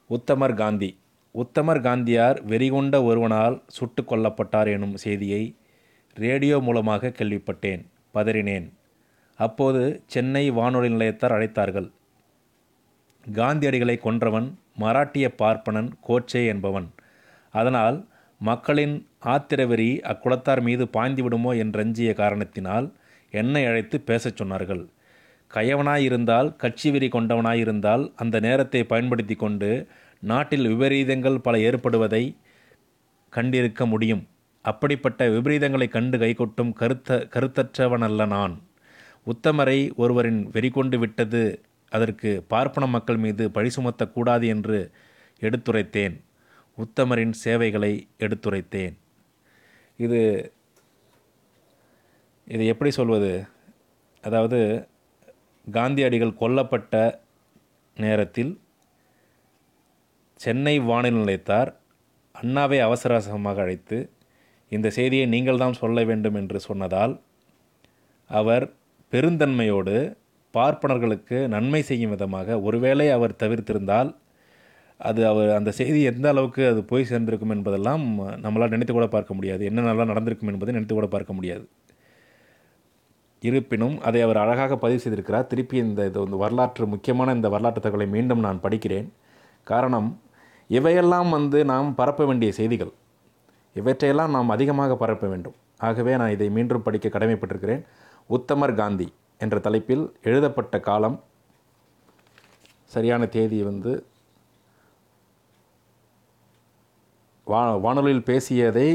உத்தமர் 0.09 0.53
காந்தி. 0.53 0.99
உத்தமர் 1.35 1.81
காந்தியார் 1.81 2.37
வெறிகொண்ட 2.47 3.03
ஒருவனால் 3.03 3.63
சுட்டு 3.67 4.03
கொல்லப்பட்டார் 4.03 4.67
எனும் 4.67 4.95
செய்தியை 4.95 5.55
ரேடியோ 6.13 6.59
மூலமாக 6.59 7.07
கேள்விப்பட்டேன் 7.07 7.85
பதறினேன். 8.13 8.73
அப்போது 9.37 10.03
சென்னை 10.05 10.49
வானொலி 10.49 10.93
நிலையத்தார் 10.93 11.35
அழைத்தார்கள். 11.37 11.91
காந்தியடிகளை 13.33 13.97
கொன்றவன் 13.97 14.53
மராட்டிய 14.79 15.29
பார்ப்பனன் 15.37 15.89
கோச்சே 16.07 16.47
என்பவன். 16.47 16.93
அதனால் 17.51 18.07
மக்களின் 18.39 19.07
ஆத்திரவெறி 19.33 19.89
அக்குலத்தார் 20.11 20.61
மீது 20.61 20.83
பாய்ந்து 20.87 21.23
விடுமோ 21.23 21.51
என்றஞ்சிய 21.63 22.11
காரணத்தினால் 22.13 22.87
என்னை 23.31 23.63
அழைத்து 23.65 23.97
பேசச் 24.09 24.39
சொன்னார்கள். 24.41 24.83
கயவனாயிருந்தால் 25.53 26.49
கட்சி 26.55 26.89
வெறி 26.91 27.07
கொண்டவனாயிருந்தால் 27.07 28.03
அந்த 28.15 28.39
நேரத்தை 28.39 28.81
பயன்படுத்தி 28.83 29.35
கொண்டு 29.35 29.69
நாட்டில் 30.19 30.65
விபரீதங்கள் 30.67 31.37
பல 31.37 31.57
ஏற்படுவதை 31.57 32.23
கண்டிருக்க 33.33 33.85
முடியும். 33.85 34.23
அப்படிப்பட்ட 34.65 35.21
விபரீதங்களை 35.29 35.87
கண்டு 35.87 36.17
கைகொட்டும் 36.17 36.71
கருத்த 36.73 37.17
கருத்தற்றவனல்ல 37.33 38.27
நான். 38.27 38.55
உத்தமரை 39.33 39.79
ஒருவரின் 39.95 40.41
வெறி 40.51 40.69
கொண்டு 40.69 40.97
விட்டது 40.99 41.41
அதற்கு 41.91 42.31
பார்ப்பன 42.47 42.85
மக்கள் 42.87 43.17
மீது 43.17 43.43
பழி 43.51 43.69
சுமத்தக்கூடாது 43.75 44.45
என்று 44.53 44.79
எடுத்துரைத்தேன். 45.41 46.15
உத்தமரின் 46.77 47.33
சேவைகளை 47.43 47.93
எடுத்துரைத்தேன். 48.19 48.95
இது 49.99 50.19
இது 52.47 52.63
எப்படி 52.65 52.89
சொல்வது? 52.89 53.31
அதாவது 54.23 54.59
காந்தியடிகள் 55.67 56.39
கொல்லப்பட்ட 56.39 56.95
நேரத்தில் 57.97 58.51
சென்னை 60.39 60.75
வானிலை 60.79 61.19
நிலையத்தார் 61.19 61.69
அண்ணாவை 62.35 62.77
அவசர 62.79 63.13
அவசரமாக 63.13 63.61
அழைத்து 63.61 63.97
இந்த 64.71 64.87
செய்தியை 64.89 65.25
நீங்கள் 65.25 65.57
தான் 65.57 65.73
சொல்ல 65.73 66.03
வேண்டும் 66.03 66.35
என்று 66.35 66.59
சொன்னதால் 66.59 67.13
அவர் 68.29 68.65
பெருந்தன்மையோடு 69.13 69.95
பார்ப்பனர்களுக்கு 70.53 71.37
நன்மை 71.47 71.81
செய்யும் 71.81 72.09
விதமாக 72.09 72.57
ஒருவேளை 72.61 73.07
அவர் 73.11 73.39
தவிர்த்திருந்தால் 73.43 74.09
அது 74.99 75.27
அவர் 75.27 75.49
அந்த 75.49 75.71
செய்தி 75.71 76.01
எந்த 76.01 76.29
அளவுக்கு 76.29 76.67
அது 76.67 76.83
போய் 76.83 77.07
சேர்ந்திருக்கும் 77.09 77.49
என்பதெல்லாம் 77.49 78.03
நம்மளால் 78.43 78.69
நினைத்து 78.69 78.93
கூட 78.93 79.07
பார்க்க 79.07 79.33
முடியாது. 79.33 79.69
என்னென்னலாம் 79.69 80.11
நடந்திருக்கும் 80.13 80.47
என்பதை 80.47 80.73
நினைத்து 80.73 80.95
கூட 80.95 81.07
பார்க்க 81.07 81.33
முடியாது. 81.33 81.65
இருப்பினும் 83.41 84.01
அதை 84.01 84.21
அவர் 84.21 84.37
அழகாக 84.37 84.77
பதிவு 84.77 85.01
செய்திருக்கிறார். 85.03 85.47
திருப்பி 85.47 85.77
இந்த 85.77 86.05
இது 86.05 86.19
வந்து 86.19 86.37
வரலாற்று 86.37 86.87
முக்கியமான 86.87 87.33
இந்த 87.33 87.49
வரலாற்று 87.49 87.81
தகவலை 87.85 88.07
மீண்டும் 88.07 88.39
நான் 88.39 88.61
படிக்கிறேன். 88.63 89.09
காரணம் 89.63 90.21
இவையெல்லாம் 90.67 91.29
வந்து 91.29 91.65
நாம் 91.65 91.95
பரப்ப 91.95 92.25
வேண்டிய 92.25 92.51
செய்திகள். 92.51 92.93
இவற்றையெல்லாம் 93.73 94.31
நாம் 94.31 94.49
அதிகமாக 94.49 94.95
பரப்ப 94.95 95.27
வேண்டும். 95.27 95.55
ஆகவே 95.77 96.17
நான் 96.17 96.31
இதை 96.31 96.49
மீண்டும் 96.49 96.81
படிக்க 96.81 97.07
கடமைப்பட்டிருக்கிறேன். 97.09 97.83
உத்தமர் 98.29 98.75
காந்தி 98.75 99.13
என்ற 99.37 99.59
தலைப்பில் 99.59 100.15
எழுதப்பட்ட 100.21 100.79
காலம் 100.79 101.23
சரியான 102.85 103.25
தேதி 103.25 103.63
வந்து 103.63 103.91
வா 107.51 107.61
வானொலியில் 107.85 108.27
பேசியதை 108.29 108.89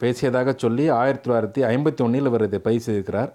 பேசியதாக 0.00 0.52
சொல்லி 0.62 0.84
ஆயிரத்தி 1.00 1.26
தொள்ளாயிரத்தி 1.26 1.62
ஐம்பத்தி 1.68 2.02
ஒன்றில் 2.06 2.28
இவர் 2.30 2.44
இதை 2.46 2.58
பேசியிருக்கிறார் 2.66 2.82
செய்திருக்கிறார். 2.86 3.30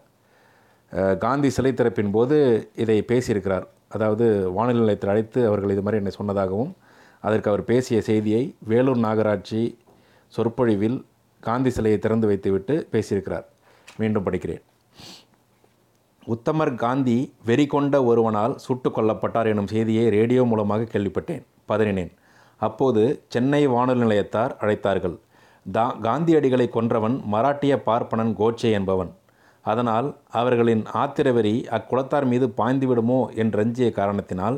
காந்தி 1.23 1.49
சிலை 1.55 1.71
திறப்பின் 1.71 2.11
போது 2.11 2.37
இதை 2.83 2.97
பேசியிருக்கிறார். 3.11 3.65
அதாவது 3.95 4.25
வானொலி 4.57 4.79
நிலையத்தில் 4.79 5.11
அழைத்து 5.13 5.39
அவர்கள் 5.47 5.73
இது 5.75 5.83
மாதிரி 5.85 6.01
என்னை 6.01 6.13
சொன்னதாகவும் 6.19 6.71
அதற்கு 7.27 7.49
அவர் 7.51 7.63
பேசிய 7.71 7.97
செய்தியை 8.09 8.43
வேலூர் 8.71 9.01
நாகராட்சி 9.07 9.63
சொற்பொழிவில் 10.35 10.99
காந்தி 11.39 11.69
சிலையை 11.69 11.99
திறந்து 11.99 12.27
வைத்துவிட்டு 12.27 12.75
பேசியிருக்கிறார். 12.93 13.45
மீண்டும் 13.97 14.25
படிக்கிறேன். 14.25 14.63
உத்தமர் 16.33 16.75
காந்தி 16.85 17.19
வெறி 17.45 17.65
கொண்ட 17.65 17.95
ஒருவனால் 18.03 18.55
சுட்டுக் 18.65 18.97
கொல்லப்பட்டார் 18.97 19.51
எனும் 19.53 19.71
செய்தியை 19.75 20.09
ரேடியோ 20.17 20.43
மூலமாக 20.51 20.89
கேள்விப்பட்டேன். 20.93 21.43
பதறினேன் 21.69 22.11
அப்போது 22.67 23.03
சென்னை 23.33 23.61
வானொலி 23.73 24.01
நிலையத்தார் 24.03 24.53
அழைத்தார்கள். 24.63 25.15
தா 25.65 25.85
காந்தியடிகளை 26.05 26.67
கொன்றவன் 26.75 27.15
மராட்டிய 27.33 27.73
பார்ப்பனன் 27.87 28.33
கோட்சே 28.39 28.69
என்பவன். 28.79 29.11
அதனால் 29.65 30.07
அவர்களின் 30.39 30.83
ஆத்திரவெறி 31.01 31.55
அக்குலத்தார் 31.77 32.27
மீது 32.31 32.45
பாய்ந்து 32.59 32.87
விடுமோ 32.89 33.19
என்றஞ்சிய 33.43 33.89
காரணத்தினால் 33.99 34.57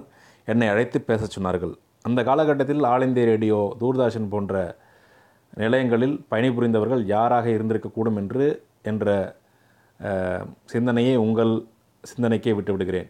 என்னை 0.52 0.68
அழைத்து 0.74 1.00
பேசச் 1.10 1.36
சொன்னார்கள். 1.36 1.74
அந்த 2.08 2.20
காலகட்டத்தில் 2.30 2.86
ஆல் 2.92 3.06
இந்திய 3.08 3.26
ரேடியோ 3.32 3.60
தூர்தர்ஷன் 3.82 4.32
போன்ற 4.34 4.54
நிலையங்களில் 5.62 6.16
பணிபுரிந்தவர்கள் 6.32 7.04
யாராக 7.14 7.46
இருந்திருக்கக்கூடும் 7.56 8.18
என்று 8.22 8.46
என்ற 8.92 9.16
சிந்தனையை 10.72 11.16
உங்கள் 11.26 11.54
சிந்தனைக்கே 12.04 12.54
விட்டுவிடுகிறேன். 12.58 13.10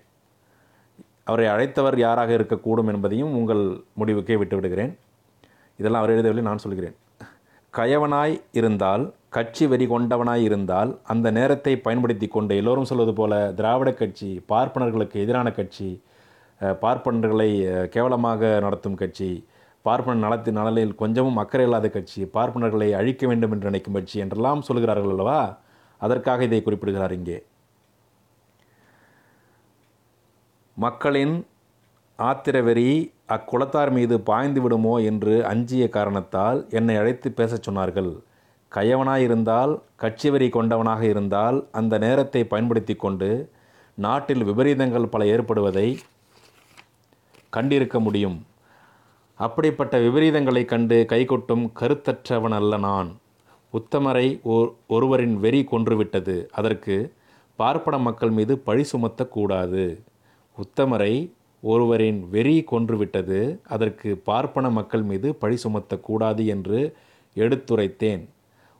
அவரை 1.27 1.45
அழைத்தவர் 1.53 1.97
யாராக 2.05 2.31
இருக்கக்கூடும் 2.37 2.89
என்பதையும் 2.93 3.35
உங்கள் 3.39 3.63
முடிவுக்கே 3.99 4.35
விட்டுவிடுகிறேன். 4.41 4.91
இதெல்லாம் 5.79 6.01
அவர் 6.03 6.13
எழுதவில்லை 6.15 6.43
நான் 6.49 6.63
சொல்கிறேன். 6.65 6.95
கயவனாய் 7.73 8.35
இருந்தால் 8.59 9.03
கட்சி 9.35 9.65
வெறி 9.67 9.85
கொண்டவனாய் 9.91 10.43
இருந்தால் 10.47 10.89
அந்த 11.13 11.27
நேரத்தை 11.37 11.73
பயன்படுத்தி 11.85 12.27
கொண்டு 12.27 12.53
எல்லோரும் 12.61 12.89
சொல்வது 12.89 13.13
போல 13.19 13.33
திராவிட 13.59 13.91
கட்சி 14.01 14.29
பார்ப்பனர்களுக்கு 14.51 15.17
எதிரான 15.23 15.47
கட்சி 15.59 15.89
பார்ப்பனர்களை 16.83 17.49
கேவலமாக 17.95 18.51
நடத்தும் 18.65 18.99
கட்சி 19.01 19.31
பார்ப்பன 19.85 20.21
நலத்து 20.25 20.51
நலனில் 20.57 20.93
கொஞ்சமும் 21.01 21.39
அக்கறை 21.41 21.65
இல்லாத 21.67 21.87
கட்சி 21.95 22.21
பார்ப்பனர்களை 22.35 22.89
அழிக்க 22.99 23.23
வேண்டும் 23.27 23.53
என்று 23.55 23.69
நினைக்கும் 23.69 23.97
கட்சி 23.97 24.17
என்றெல்லாம் 24.25 24.61
சொல்கிறார்கள் 24.67 25.13
அல்லவா? 25.15 25.39
அதற்காக 26.01 26.43
இதை 26.49 26.59
குறிப்பிடுகிறார் 26.67 27.15
இங்கே. 27.19 27.37
மக்களின் 30.75 31.45
ஆத்திரவெறி 32.17 33.11
அக்குலத்தார் 33.27 33.91
மீது 33.91 34.21
பாய்ந்து 34.21 34.61
விடுமோ 34.61 34.97
என்று 34.97 35.45
அஞ்சிய 35.45 35.89
காரணத்தால் 35.89 36.65
என்னை 36.69 36.95
அழைத்து 36.95 37.31
பேசச் 37.31 37.69
சொன்னார்கள். 37.69 38.19
கயவனாயிருந்தால் 38.71 39.81
கட்சி 39.95 40.29
வெறி 40.29 40.47
கொண்டவனாக 40.47 41.01
இருந்தால் 41.01 41.67
அந்த 41.71 41.97
நேரத்தை 41.97 42.43
பயன்படுத்தி 42.43 42.95
கொண்டு 42.95 43.49
நாட்டில் 43.95 44.43
விபரீதங்கள் 44.43 45.05
பல 45.05 45.25
ஏற்படுவதை 45.25 45.97
கண்டிருக்க 47.53 47.99
முடியும். 47.99 48.45
அப்படிப்பட்ட 49.35 49.99
விபரீதங்களைக் 49.99 50.65
கண்டு 50.65 51.05
கைகொட்டும் 51.09 51.71
கருத்தற்றவன் 51.79 52.53
அல்ல 52.53 52.77
நான். 52.77 53.17
உத்தமரை 53.73 54.39
ஓர் 54.43 54.73
ஒருவரின் 54.87 55.39
வெறி 55.39 55.67
கொன்றுவிட்டது. 55.71 56.47
அதற்கு 56.51 57.13
பார்ப்பன 57.55 57.97
மக்கள் 57.97 58.29
மீது 58.29 58.57
பழி 58.57 58.85
சுமத்தக்கூடாது. 58.91 60.03
உத்தமரை 60.57 61.13
ஒருவரின் 61.71 62.19
வெறி 62.33 62.55
கொன்றுவிட்டது 62.71 63.39
அதற்கு 63.75 64.09
பார்ப்பன 64.29 64.69
மக்கள் 64.77 65.03
மீது 65.11 65.27
பழி 65.41 65.57
சுமத்தக்கூடாது 65.63 66.43
என்று 66.55 66.79
எடுத்துரைத்தேன். 67.35 68.23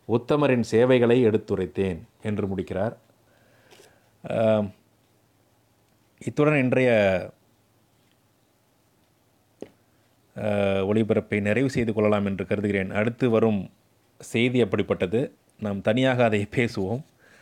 உத்தமரின் 0.08 0.66
சேவைகளை 0.72 1.18
எடுத்துரைத்தேன் 1.28 2.00
என்று 2.30 2.46
முடிக்கிறார். 2.52 2.96
இத்துடன் 6.22 6.62
இன்றைய 6.64 6.92
ஒளிபரப்பை 10.90 11.40
நிறைவு 11.48 11.70
செய்து 11.76 11.92
கொள்ளலாம் 11.94 12.28
என்று 12.30 12.44
கருதுகிறேன். 12.50 12.92
அடுத்து 13.00 13.26
வரும் 13.36 13.62
செய்தி 14.32 14.60
அப்படிப்பட்டது. 14.64 15.22
நாம் 15.66 15.82
தனியாக 15.88 16.24
அதை 16.30 16.40
பேசுவோம். 16.58 17.02